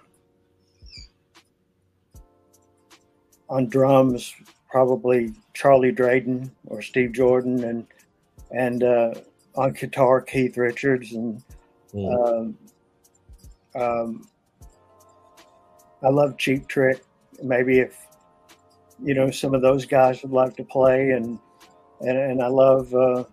[3.50, 4.34] on drums,
[4.70, 7.88] probably Charlie Drayton or Steve Jordan, and
[8.52, 9.14] and uh,
[9.56, 11.44] on guitar Keith Richards, and
[11.94, 12.58] Mm.
[13.76, 14.28] um, um,
[16.04, 17.04] I love Cheap Trick.
[17.44, 17.98] Maybe if
[19.04, 21.40] you know some of those guys would like to play, and
[22.02, 23.24] and, and I love uh,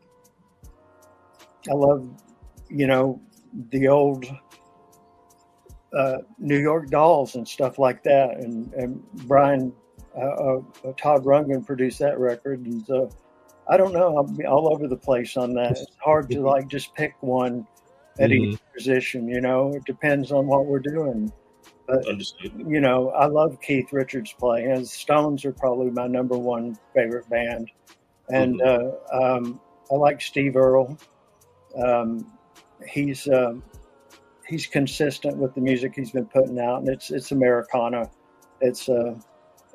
[1.70, 2.08] I love
[2.68, 3.20] you know
[3.70, 4.26] the old
[5.96, 9.72] uh, New York Dolls and stuff like that, and and Brian
[10.16, 10.60] uh, uh,
[10.96, 13.10] Todd Rundgren produced that record, and so
[13.68, 14.16] I don't know.
[14.16, 15.72] I'll be all over the place on that.
[15.72, 17.66] It's hard to like just pick one
[18.18, 19.28] at each position.
[19.28, 21.32] You know, it depends on what we're doing.
[21.88, 22.52] Understood.
[22.66, 24.70] You know, I love Keith Richards playing.
[24.70, 27.70] And Stones are probably my number one favorite band,
[28.30, 29.60] and uh, um,
[29.90, 30.96] I like Steve Earle.
[31.76, 32.32] Um,
[32.88, 33.62] he's um,
[34.46, 38.10] he's consistent with the music he's been putting out, and it's it's Americana.
[38.62, 39.14] It's uh,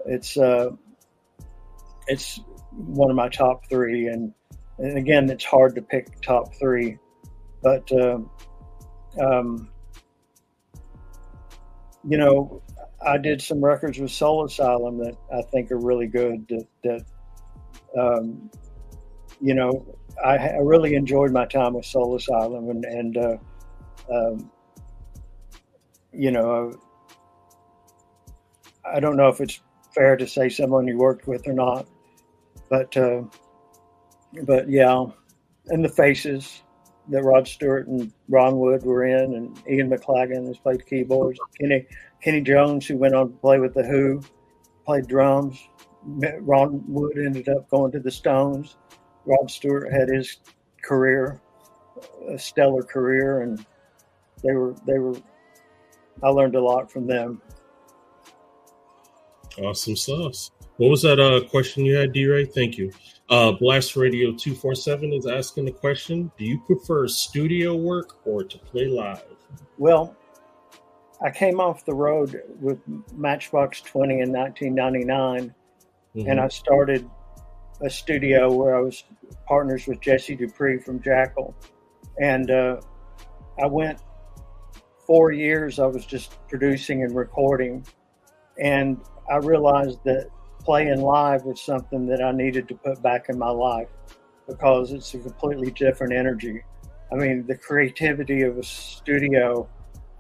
[0.06, 0.72] it's uh,
[2.08, 2.40] it's
[2.72, 4.34] one of my top three, and
[4.80, 6.98] and again, it's hard to pick top three,
[7.62, 8.32] but um,
[9.22, 9.70] um,
[12.08, 12.62] you know,
[13.06, 16.48] I did some records with Soul Asylum that I think are really good.
[16.50, 18.50] That, that um,
[19.42, 19.86] you know,
[20.24, 23.38] I, I, really enjoyed my time with Soul Asylum, and, and uh,
[24.14, 24.52] um,
[26.12, 26.78] you know,
[28.86, 29.62] I don't know if it's
[29.94, 31.88] fair to say someone you worked with or not,
[32.70, 33.24] but uh,
[34.44, 35.06] but yeah,
[35.68, 36.62] and the faces
[37.10, 41.40] that Rod Stewart and Ron Wood were in, and Ian McLagan has played keyboards.
[41.60, 41.86] Kenny
[42.22, 44.22] Kenny Jones, who went on to play with the Who,
[44.86, 45.60] played drums.
[46.04, 48.78] Ron Wood ended up going to the Stones.
[49.26, 50.38] Rod Stewart had his
[50.82, 51.42] career,
[52.30, 53.66] a stellar career, and
[54.44, 55.16] they were they were.
[56.22, 57.42] I learned a lot from them.
[59.58, 60.52] Awesome sauce.
[60.80, 62.46] What was that uh, question you had, D Ray?
[62.46, 62.90] Thank you.
[63.30, 68.58] Uh, Blast Radio 247 is asking the question Do you prefer studio work or to
[68.58, 69.26] play live?
[69.78, 70.16] Well,
[71.22, 72.80] I came off the road with
[73.14, 75.54] Matchbox 20 in 1999,
[76.16, 76.30] mm-hmm.
[76.30, 77.10] and I started
[77.82, 79.04] a studio where I was
[79.46, 81.54] partners with Jesse Dupree from Jackyl.
[82.22, 82.80] And uh,
[83.62, 84.00] I went
[85.06, 87.86] four years, I was just producing and recording.
[88.58, 90.30] And I realized that
[90.70, 93.88] playing live was something that I needed to put back in my life
[94.48, 96.62] because it's a completely different energy.
[97.12, 99.68] I mean, the creativity of a studio,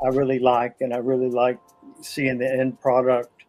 [0.04, 1.60] I really like, and I really like
[2.02, 3.44] seeing the end product.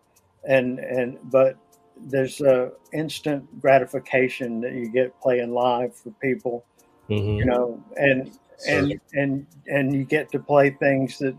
[0.46, 1.56] And and but
[1.96, 6.66] there's a instant gratification that you get playing live for people,
[7.08, 7.38] mm-hmm.
[7.38, 8.38] you know, and
[8.68, 11.34] and and and you get to play things that.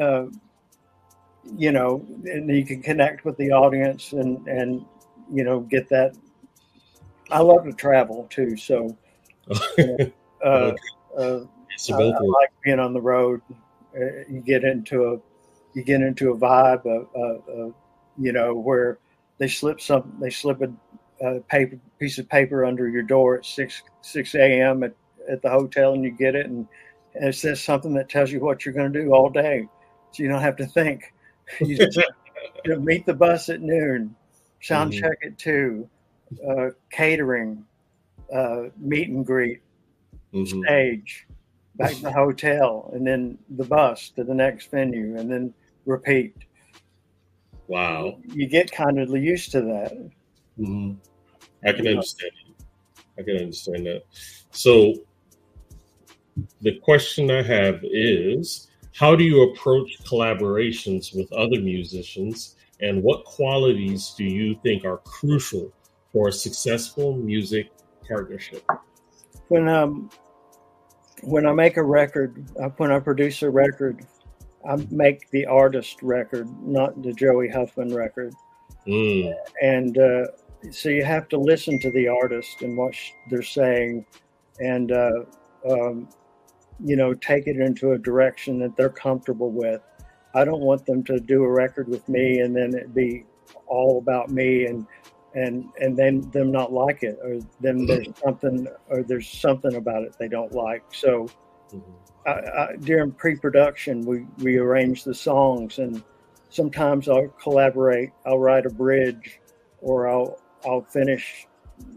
[0.00, 0.26] Uh,
[1.44, 4.84] you know, and you can connect with the audience and and
[5.32, 6.16] you know get that.
[7.30, 8.96] I love to travel too, so
[9.78, 9.84] uh,
[10.44, 10.72] uh,
[11.16, 11.40] uh,
[11.92, 13.40] I, I, like being on the road.
[13.94, 15.18] Uh, you get into a
[15.74, 17.74] you get into a vibe of, of, of
[18.18, 18.98] you know where
[19.38, 23.46] they slip some they slip a, a, paper piece of paper under your door at
[23.46, 24.82] six six a.m.
[24.82, 24.92] at
[25.28, 26.66] at the hotel and you get it and,
[27.14, 29.66] and it says something that tells you what you're going to do all day,
[30.12, 31.12] so you don't have to think.
[31.60, 31.98] You just
[32.64, 34.14] you know, meet the bus at noon,
[34.60, 35.00] sound mm-hmm.
[35.00, 35.88] check at two,
[36.48, 37.64] uh, catering,
[38.32, 39.60] uh, meet and greet,
[40.32, 40.62] mm-hmm.
[40.62, 41.26] stage,
[41.76, 45.54] back to the hotel, and then the bus to the next venue, and then
[45.86, 46.34] repeat.
[47.66, 48.18] Wow.
[48.32, 49.92] You get kind of used to that.
[50.58, 50.92] Mm-hmm.
[51.66, 52.32] I can understand.
[53.18, 54.02] I can understand that.
[54.50, 54.94] So,
[56.62, 63.24] the question I have is how do you approach collaborations with other musicians, and what
[63.24, 65.72] qualities do you think are crucial
[66.12, 67.70] for a successful music
[68.08, 68.64] partnership?
[69.48, 70.10] When um,
[71.22, 74.06] when I make a record, uh, when I produce a record,
[74.68, 78.34] I make the artist record, not the Joey Huffman record.
[78.86, 79.34] Mm.
[79.62, 80.26] And uh,
[80.70, 82.94] so you have to listen to the artist and what
[83.28, 84.06] they're saying,
[84.58, 85.24] and uh,
[85.68, 86.08] um,
[86.84, 89.80] you know, take it into a direction that they're comfortable with.
[90.34, 93.24] I don't want them to do a record with me and then it be
[93.66, 94.86] all about me and
[95.34, 100.02] and and then them not like it or then there's something or there's something about
[100.02, 100.82] it they don't like.
[100.92, 101.28] So
[101.72, 102.28] mm-hmm.
[102.28, 106.02] I, I, during pre-production, we we arrange the songs and
[106.48, 108.10] sometimes I'll collaborate.
[108.26, 109.40] I'll write a bridge
[109.80, 111.46] or I'll I'll finish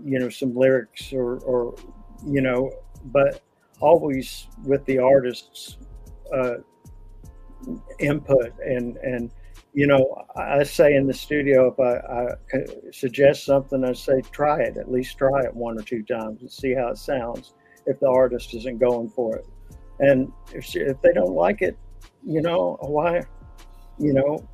[0.03, 1.75] you know some lyrics or or
[2.25, 2.71] you know
[3.05, 3.41] but
[3.83, 5.77] always with the artist's
[6.33, 6.55] uh,
[7.99, 9.29] input and and
[9.73, 10.01] you know
[10.37, 14.89] I say in the studio if I, I, suggest something I say try it at
[14.89, 17.55] least try it one or two times and see how it sounds
[17.85, 19.45] if the artist isn't going for it.
[19.99, 21.77] And if, if they don't like it
[22.25, 23.21] you know why
[23.99, 24.47] you know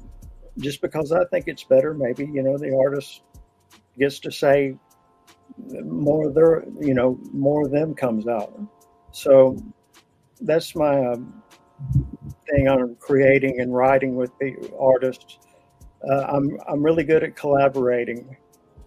[0.57, 3.21] just because I think it's better maybe you know the artist
[3.97, 4.75] gets to say
[5.84, 8.59] more of their you know more of them comes out
[9.12, 9.57] so
[10.41, 11.41] that's my um,
[12.49, 15.39] thing on creating and writing with the artists.
[16.10, 18.38] Uh, I'm I'm really good at collaborating,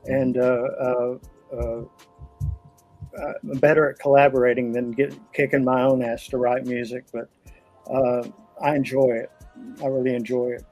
[0.06, 1.16] and uh, uh,
[1.56, 7.04] uh better at collaborating than get, kicking my own ass to write music.
[7.12, 7.28] But
[7.90, 8.28] uh,
[8.62, 9.30] I enjoy it.
[9.82, 10.64] I really enjoy it.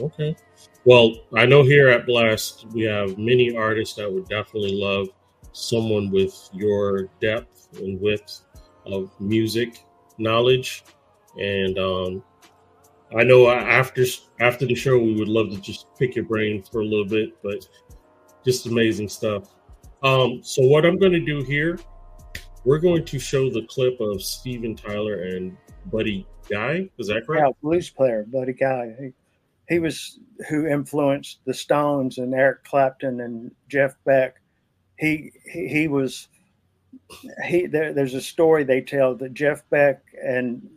[0.00, 0.36] Okay.
[0.84, 5.08] Well, I know here at Blast we have many artists that would definitely love
[5.52, 8.42] someone with your depth and width
[8.86, 9.84] of music
[10.18, 10.84] knowledge,
[11.38, 12.22] and um,
[13.16, 14.04] I know after
[14.40, 17.42] after the show we would love to just pick your brain for a little bit,
[17.42, 17.66] but
[18.44, 19.54] just amazing stuff.
[20.02, 21.78] Um, so what I'm going to do here,
[22.64, 25.56] we're going to show the clip of Steven Tyler and
[25.86, 26.90] Buddy Guy.
[26.98, 27.46] Is that correct?
[27.46, 28.94] Yeah, blues player Buddy Guy.
[29.00, 29.12] He,
[29.68, 34.40] he was who influenced the Stones and Eric Clapton and Jeff Beck.
[34.98, 36.28] He he, he was
[37.46, 40.68] he there, there's a story they tell that Jeff Beck and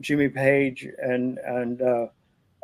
[0.00, 2.06] Jimmy Page and and uh,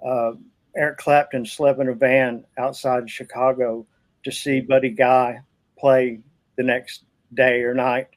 [0.04, 0.32] uh,
[0.76, 3.86] Eric Clapton slept in a van outside Chicago
[4.24, 5.40] to see Buddy Guy
[5.78, 6.20] play
[6.56, 8.08] the next day or night,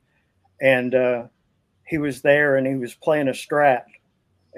[0.61, 1.23] and uh,
[1.85, 3.83] he was there and he was playing a Strat,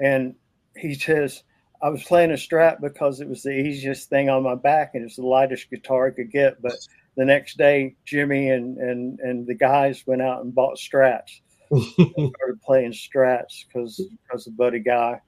[0.02, 0.34] and
[0.76, 1.42] he says.
[1.82, 5.04] I was playing a Strat because it was the easiest thing on my back and
[5.04, 6.62] it's the lightest guitar I could get.
[6.62, 6.72] But
[7.16, 11.40] the next day, Jimmy and and and the guys went out and bought Strats.
[11.72, 15.20] started playing Strats because because of Buddy Guy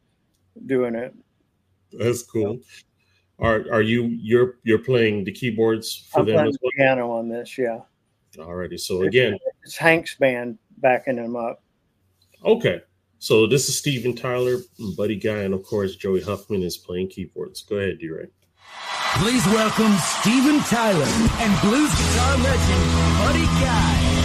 [0.66, 1.14] doing it.
[1.92, 2.60] That's cool.
[3.38, 6.72] Are are you you're you're playing the keyboards for I'm them playing as well?
[6.76, 7.56] piano on this.
[7.56, 7.80] Yeah,
[8.36, 8.78] Alrighty.
[8.78, 11.62] So again, it's Hank's band backing him up.
[12.44, 12.82] okay.
[13.20, 14.58] So this is Steven Tyler,
[14.96, 17.62] Buddy Guy, and of course Joey Huffman is playing keyboards.
[17.62, 18.26] Go ahead, D-Ray.
[19.18, 21.04] Please welcome Steven Tyler
[21.40, 24.18] and blues guitar legend Buddy Guy.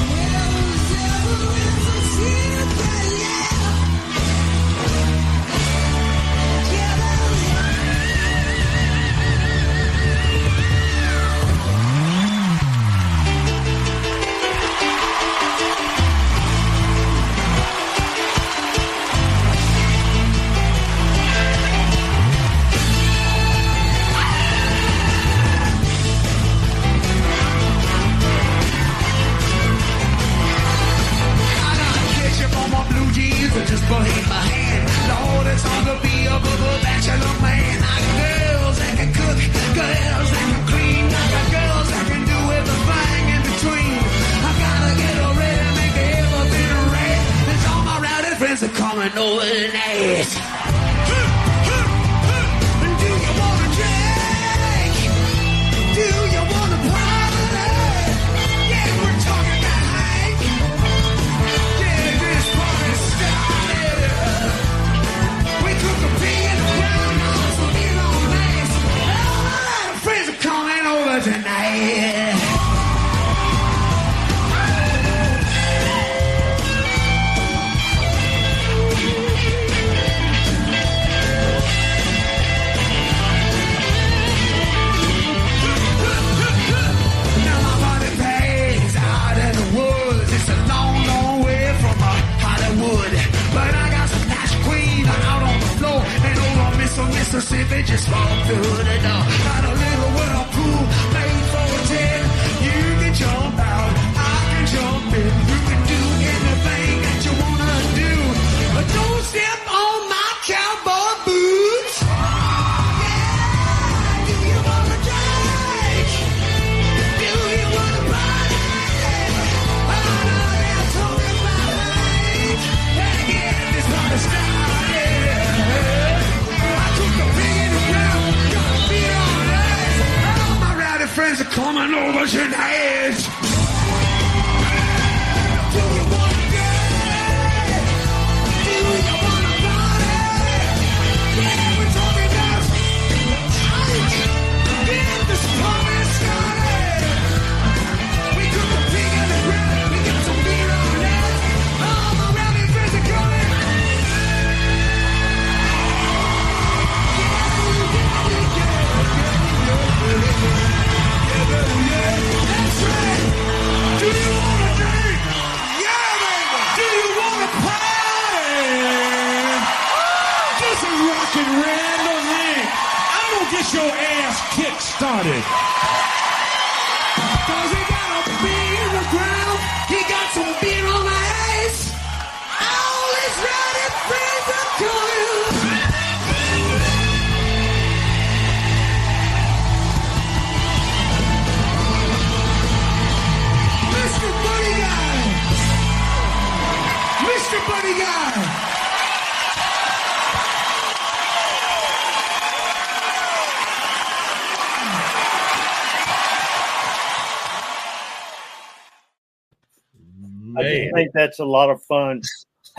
[210.58, 212.22] I Man, just think that's a lot of fun.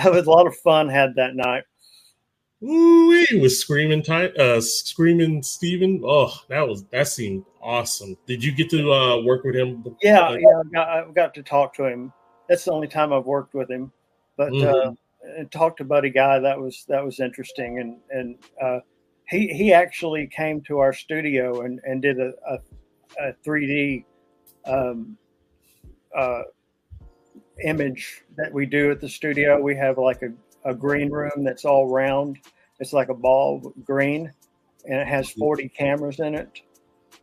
[0.03, 1.63] That was a lot of fun had that night.
[2.65, 6.03] Ooh, he was screaming, Ty, uh, screaming Steven.
[6.05, 8.17] Oh, that was that seemed awesome.
[8.27, 9.85] Did you get to uh, work with him?
[10.03, 12.13] Yeah, Uh, yeah, I got, I got to talk to him.
[12.49, 13.93] That's the only time I've worked with him.
[14.37, 14.97] But uh, Mhm.
[15.37, 16.39] and talk to Buddy Guy.
[16.39, 18.81] That was that was interesting, and and uh,
[19.29, 22.59] he he actually came to our studio and and did a a,
[23.21, 24.05] a 3D
[24.67, 25.17] um,
[26.17, 26.43] uh,
[27.63, 29.61] image that we do at the studio.
[29.61, 32.39] We have like a, a green room that's all round.
[32.81, 34.33] It's like a ball green,
[34.85, 36.61] and it has 40 cameras in it.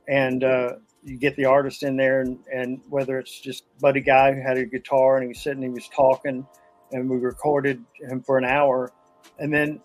[0.07, 0.73] And uh,
[1.03, 4.57] you get the artist in there, and, and whether it's just Buddy Guy who had
[4.57, 6.45] a guitar and he was sitting, he was talking,
[6.91, 8.91] and we recorded him for an hour.
[9.39, 9.81] And then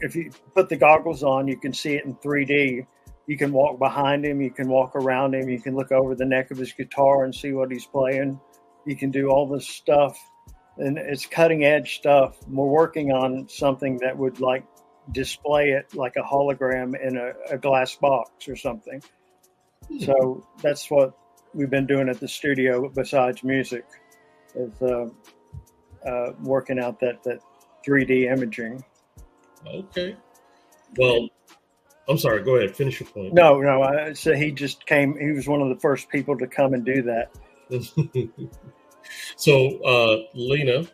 [0.00, 2.86] if you put the goggles on, you can see it in 3D.
[3.26, 6.26] You can walk behind him, you can walk around him, you can look over the
[6.26, 8.38] neck of his guitar and see what he's playing.
[8.86, 10.18] You can do all this stuff,
[10.78, 12.36] and it's cutting edge stuff.
[12.48, 14.64] We're working on something that would like
[15.12, 19.02] display it like a hologram in a, a glass box or something.
[20.00, 21.12] So that's what
[21.52, 23.84] we've been doing at the studio besides music,
[24.54, 25.06] is uh,
[26.06, 27.40] uh, working out that that
[27.86, 28.82] 3D imaging.
[29.66, 30.16] Okay.
[30.96, 31.28] Well,
[32.08, 32.42] I'm sorry.
[32.42, 32.76] Go ahead.
[32.76, 33.34] Finish your point.
[33.34, 33.82] No, no.
[33.82, 35.18] I, so he just came.
[35.18, 37.30] He was one of the first people to come and do that.
[39.36, 40.84] so, uh, Lena,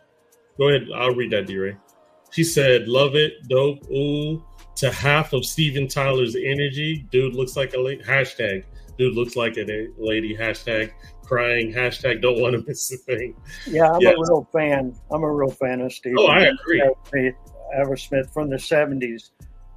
[0.57, 0.87] go ahead.
[0.95, 1.77] I'll read that, D-Ray.
[2.31, 4.43] She said, "Love it, dope, ooh."
[4.77, 8.63] To half of Steven Tyler's energy, dude looks like a hashtag.
[8.97, 10.35] Dude looks like a lady.
[10.35, 10.91] Hashtag
[11.25, 11.71] crying.
[11.73, 13.35] Hashtag don't want to miss a thing.
[13.67, 14.13] Yeah, I'm Yes.
[14.17, 14.95] a real fan.
[15.11, 16.15] I'm a real fan of Steve.
[16.17, 16.81] Oh, I agree.
[17.77, 19.31] Aerosmith from the '70s.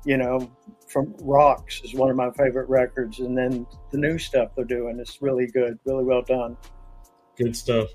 [0.06, 0.50] You know,
[0.88, 5.00] from Rocks is one of my favorite records, and then the new stuff they're doing
[5.00, 6.56] is really good, really well done.
[7.36, 7.88] Good stuff.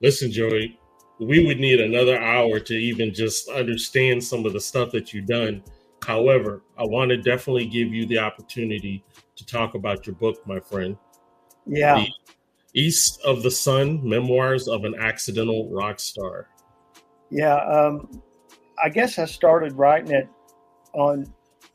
[0.00, 0.78] Listen, Joey,
[1.18, 5.26] we would need another hour to even just understand some of the stuff that you've
[5.26, 5.62] done.
[6.04, 9.02] However, I want to definitely give you the opportunity
[9.36, 10.96] to talk about your book, my friend.
[11.66, 16.48] Yeah, The East of the Sun Memoirs of an Accidental Rock Star.
[17.30, 17.56] yeah.
[17.56, 18.22] Um,
[18.82, 20.28] I guess I started writing it
[20.92, 21.32] on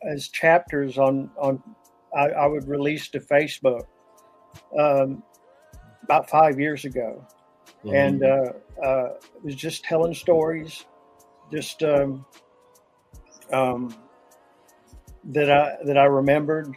[0.08, 1.62] as chapters on on.
[2.16, 3.86] I, I would release to Facebook
[4.80, 5.24] um,
[6.12, 7.26] about five years ago.
[7.86, 7.94] Mhm.
[7.94, 8.52] and uh,
[8.86, 10.86] uh, it was just telling stories,
[11.52, 12.26] just um,
[13.52, 13.96] um,
[15.24, 16.76] that I that I remembered.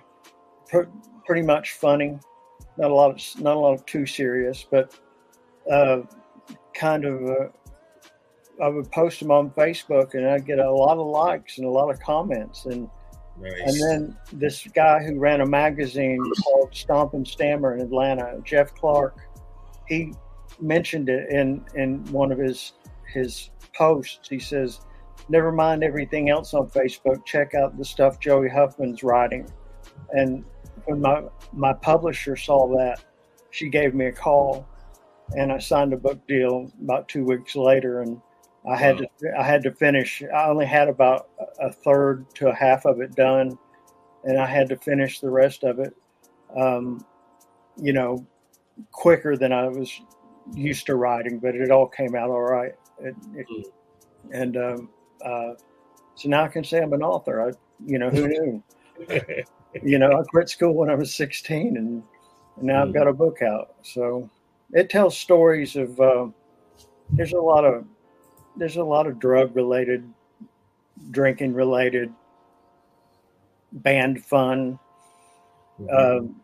[0.68, 0.88] Pr-
[1.26, 2.18] pretty much funny,
[2.78, 4.98] not a lot of not a lot of too serious, but
[5.70, 6.02] uh,
[6.74, 7.26] kind of.
[7.26, 7.48] Uh,
[8.62, 11.70] I would post them on Facebook, and I'd get a lot of likes and a
[11.70, 12.88] lot of comments, and
[13.38, 13.60] nice.
[13.66, 18.74] and then this guy who ran a magazine called Stomp and Stammer in Atlanta, Jeff
[18.74, 19.16] Clark,
[19.88, 20.12] he
[20.60, 22.72] mentioned it in in one of his
[23.12, 24.28] his posts.
[24.28, 24.80] He says,
[25.28, 27.24] "Never mind everything else on Facebook.
[27.24, 29.46] Check out the stuff Joey Huffman's writing."
[30.10, 30.44] And
[30.84, 33.02] when my my publisher saw that,
[33.50, 34.66] she gave me a call,
[35.36, 38.20] and I signed a book deal about two weeks later, and
[38.66, 39.06] I had to
[39.38, 40.22] I had to finish.
[40.34, 41.28] I only had about
[41.60, 43.58] a third to a half of it done,
[44.24, 45.94] and I had to finish the rest of it.
[46.56, 47.04] Um,
[47.76, 48.26] you know,
[48.92, 49.92] quicker than I was
[50.54, 52.72] used to writing, but it all came out all right.
[52.98, 53.64] It, it, Mm.
[54.32, 54.88] and um,
[55.22, 55.52] uh,
[56.14, 57.48] so now I can say I'm an author.
[57.48, 57.52] I,
[57.84, 58.62] you know, who knew?
[59.82, 62.02] you know, I quit school when I was 16, and,
[62.56, 62.94] and now I've Mm.
[62.94, 63.74] got a book out.
[63.82, 64.30] So
[64.72, 66.00] it tells stories of.
[66.00, 66.28] Uh,
[67.10, 67.84] there's a lot of
[68.56, 70.08] there's a lot of drug related,
[71.10, 72.12] drinking related,
[73.72, 74.78] band fun,
[75.80, 76.18] Mhm.
[76.20, 76.40] um,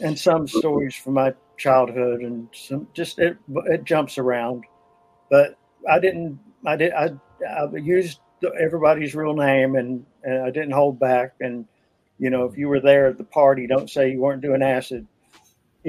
[0.00, 3.36] and some stories from my childhood, and some just it
[3.66, 4.64] it jumps around.
[5.30, 5.56] But
[5.88, 6.38] I didn't.
[6.66, 6.92] I did.
[6.92, 7.10] I,
[7.48, 8.20] I used
[8.58, 11.34] everybody's real name, and, and I didn't hold back.
[11.40, 11.66] And
[12.18, 15.06] you know, if you were there at the party, don't say you weren't doing acid.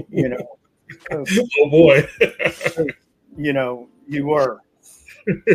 [0.09, 0.57] You know.
[1.11, 2.07] oh boy.
[3.38, 4.59] you know, you were.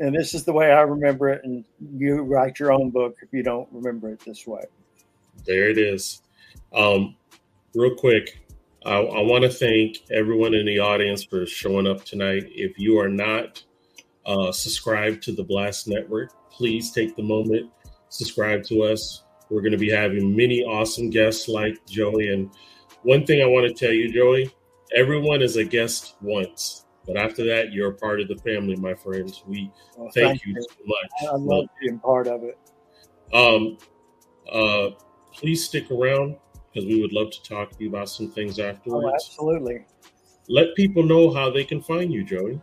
[0.00, 1.42] and this is the way I remember it.
[1.44, 1.64] And
[1.96, 4.64] you write your own book if you don't remember it this way.
[5.44, 6.22] There it is.
[6.74, 7.16] Um,
[7.74, 8.40] real quick,
[8.84, 12.44] I, I want to thank everyone in the audience for showing up tonight.
[12.48, 13.62] If you are not
[14.26, 17.70] uh, subscribed to the Blast Network, please take the moment,
[18.08, 19.24] subscribe to us.
[19.50, 22.28] We're going to be having many awesome guests like Joey.
[22.28, 22.50] And
[23.02, 24.50] one thing I want to tell you, Joey,
[24.94, 26.84] everyone is a guest once.
[27.08, 29.42] But after that, you're a part of the family, my friends.
[29.46, 31.10] We Well, thank, you so much.
[31.32, 32.58] I love being part of it.
[33.32, 33.78] Um,
[34.52, 34.90] uh,
[35.32, 36.36] please stick around
[36.70, 39.08] because we would love to talk to you about some things Oh, afterwards.
[39.14, 39.86] absolutely.
[40.50, 42.60] Let people know how they can find you, Joey.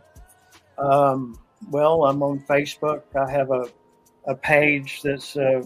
[0.78, 1.36] Um,
[1.68, 3.02] well, I'm on Facebook.
[3.16, 3.68] I have a,
[4.26, 5.62] a page that's uh,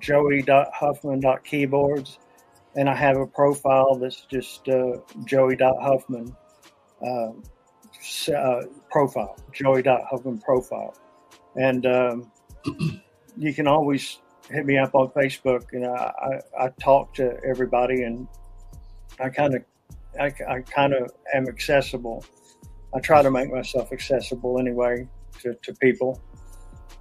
[0.00, 2.18] joey.huffman.keyboards,
[2.74, 4.94] and I have a profile that's just uh,
[5.24, 6.34] joey.huffman
[8.28, 10.94] uh, profile, joey.huffman profile.
[11.56, 12.32] And um,
[13.36, 16.12] you can always hit me up on Facebook, and I,
[16.58, 18.26] I, I talk to everybody, and
[19.18, 19.62] I kind of
[20.18, 22.24] I, I kind of am accessible.
[22.94, 25.06] I try to make myself accessible anyway
[25.42, 26.20] to, to people.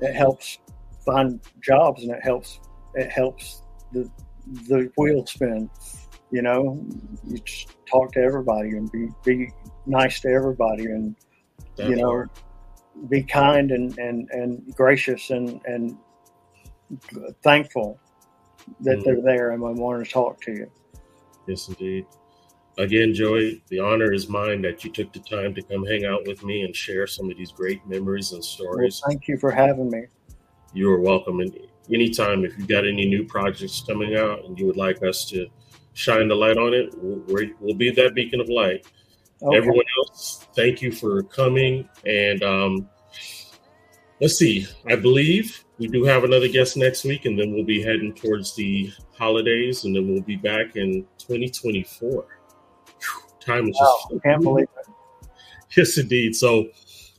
[0.02, 0.60] It helps
[1.06, 2.60] find jobs and it helps
[2.96, 4.10] it helps the
[4.68, 5.70] the wheel spin.
[6.32, 6.86] You know,
[7.28, 9.50] you just talk to everybody and be be
[9.86, 11.16] nice to everybody and
[11.78, 12.26] you know
[13.10, 15.98] be kind and and and gracious and and
[17.44, 18.00] thankful
[18.82, 19.04] that Mhm.
[19.04, 20.72] they're there and want to talk to you.
[21.48, 22.06] Yes, indeed.
[22.78, 26.26] Again, Joey, the honor is mine that you took the time to come hang out
[26.28, 29.02] with me and share some of these great memories and Well, stories.
[29.08, 30.06] thank you for having me.
[30.74, 31.40] You are welcome.
[31.40, 31.58] And
[31.92, 35.48] anytime, if you've got any new projects coming out and you would like us to
[35.94, 38.86] shine the light on it, we'll, we'll be that beacon of light.
[39.42, 39.58] Okay.
[39.58, 41.88] Everyone else, thank you for coming.
[42.06, 42.90] And um,
[44.20, 47.82] let's see, I believe we do have another guest next week, and then we'll be
[47.82, 52.10] heading towards the holidays, and then we'll be back in 2024.
[52.10, 52.28] Whew,
[53.40, 54.86] Time is Wow, just can't believe it.
[55.78, 56.36] Yes, indeed.
[56.36, 56.70] So,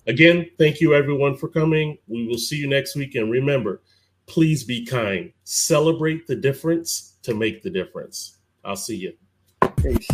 [0.09, 1.97] again, thank you everyone for coming.
[2.09, 3.15] We will see you next week.
[3.15, 3.81] And remember,
[4.27, 5.33] please be kind.
[5.45, 8.40] Celebrate the difference to make the difference.
[8.65, 9.15] I'll see you.
[9.83, 10.09] Peace.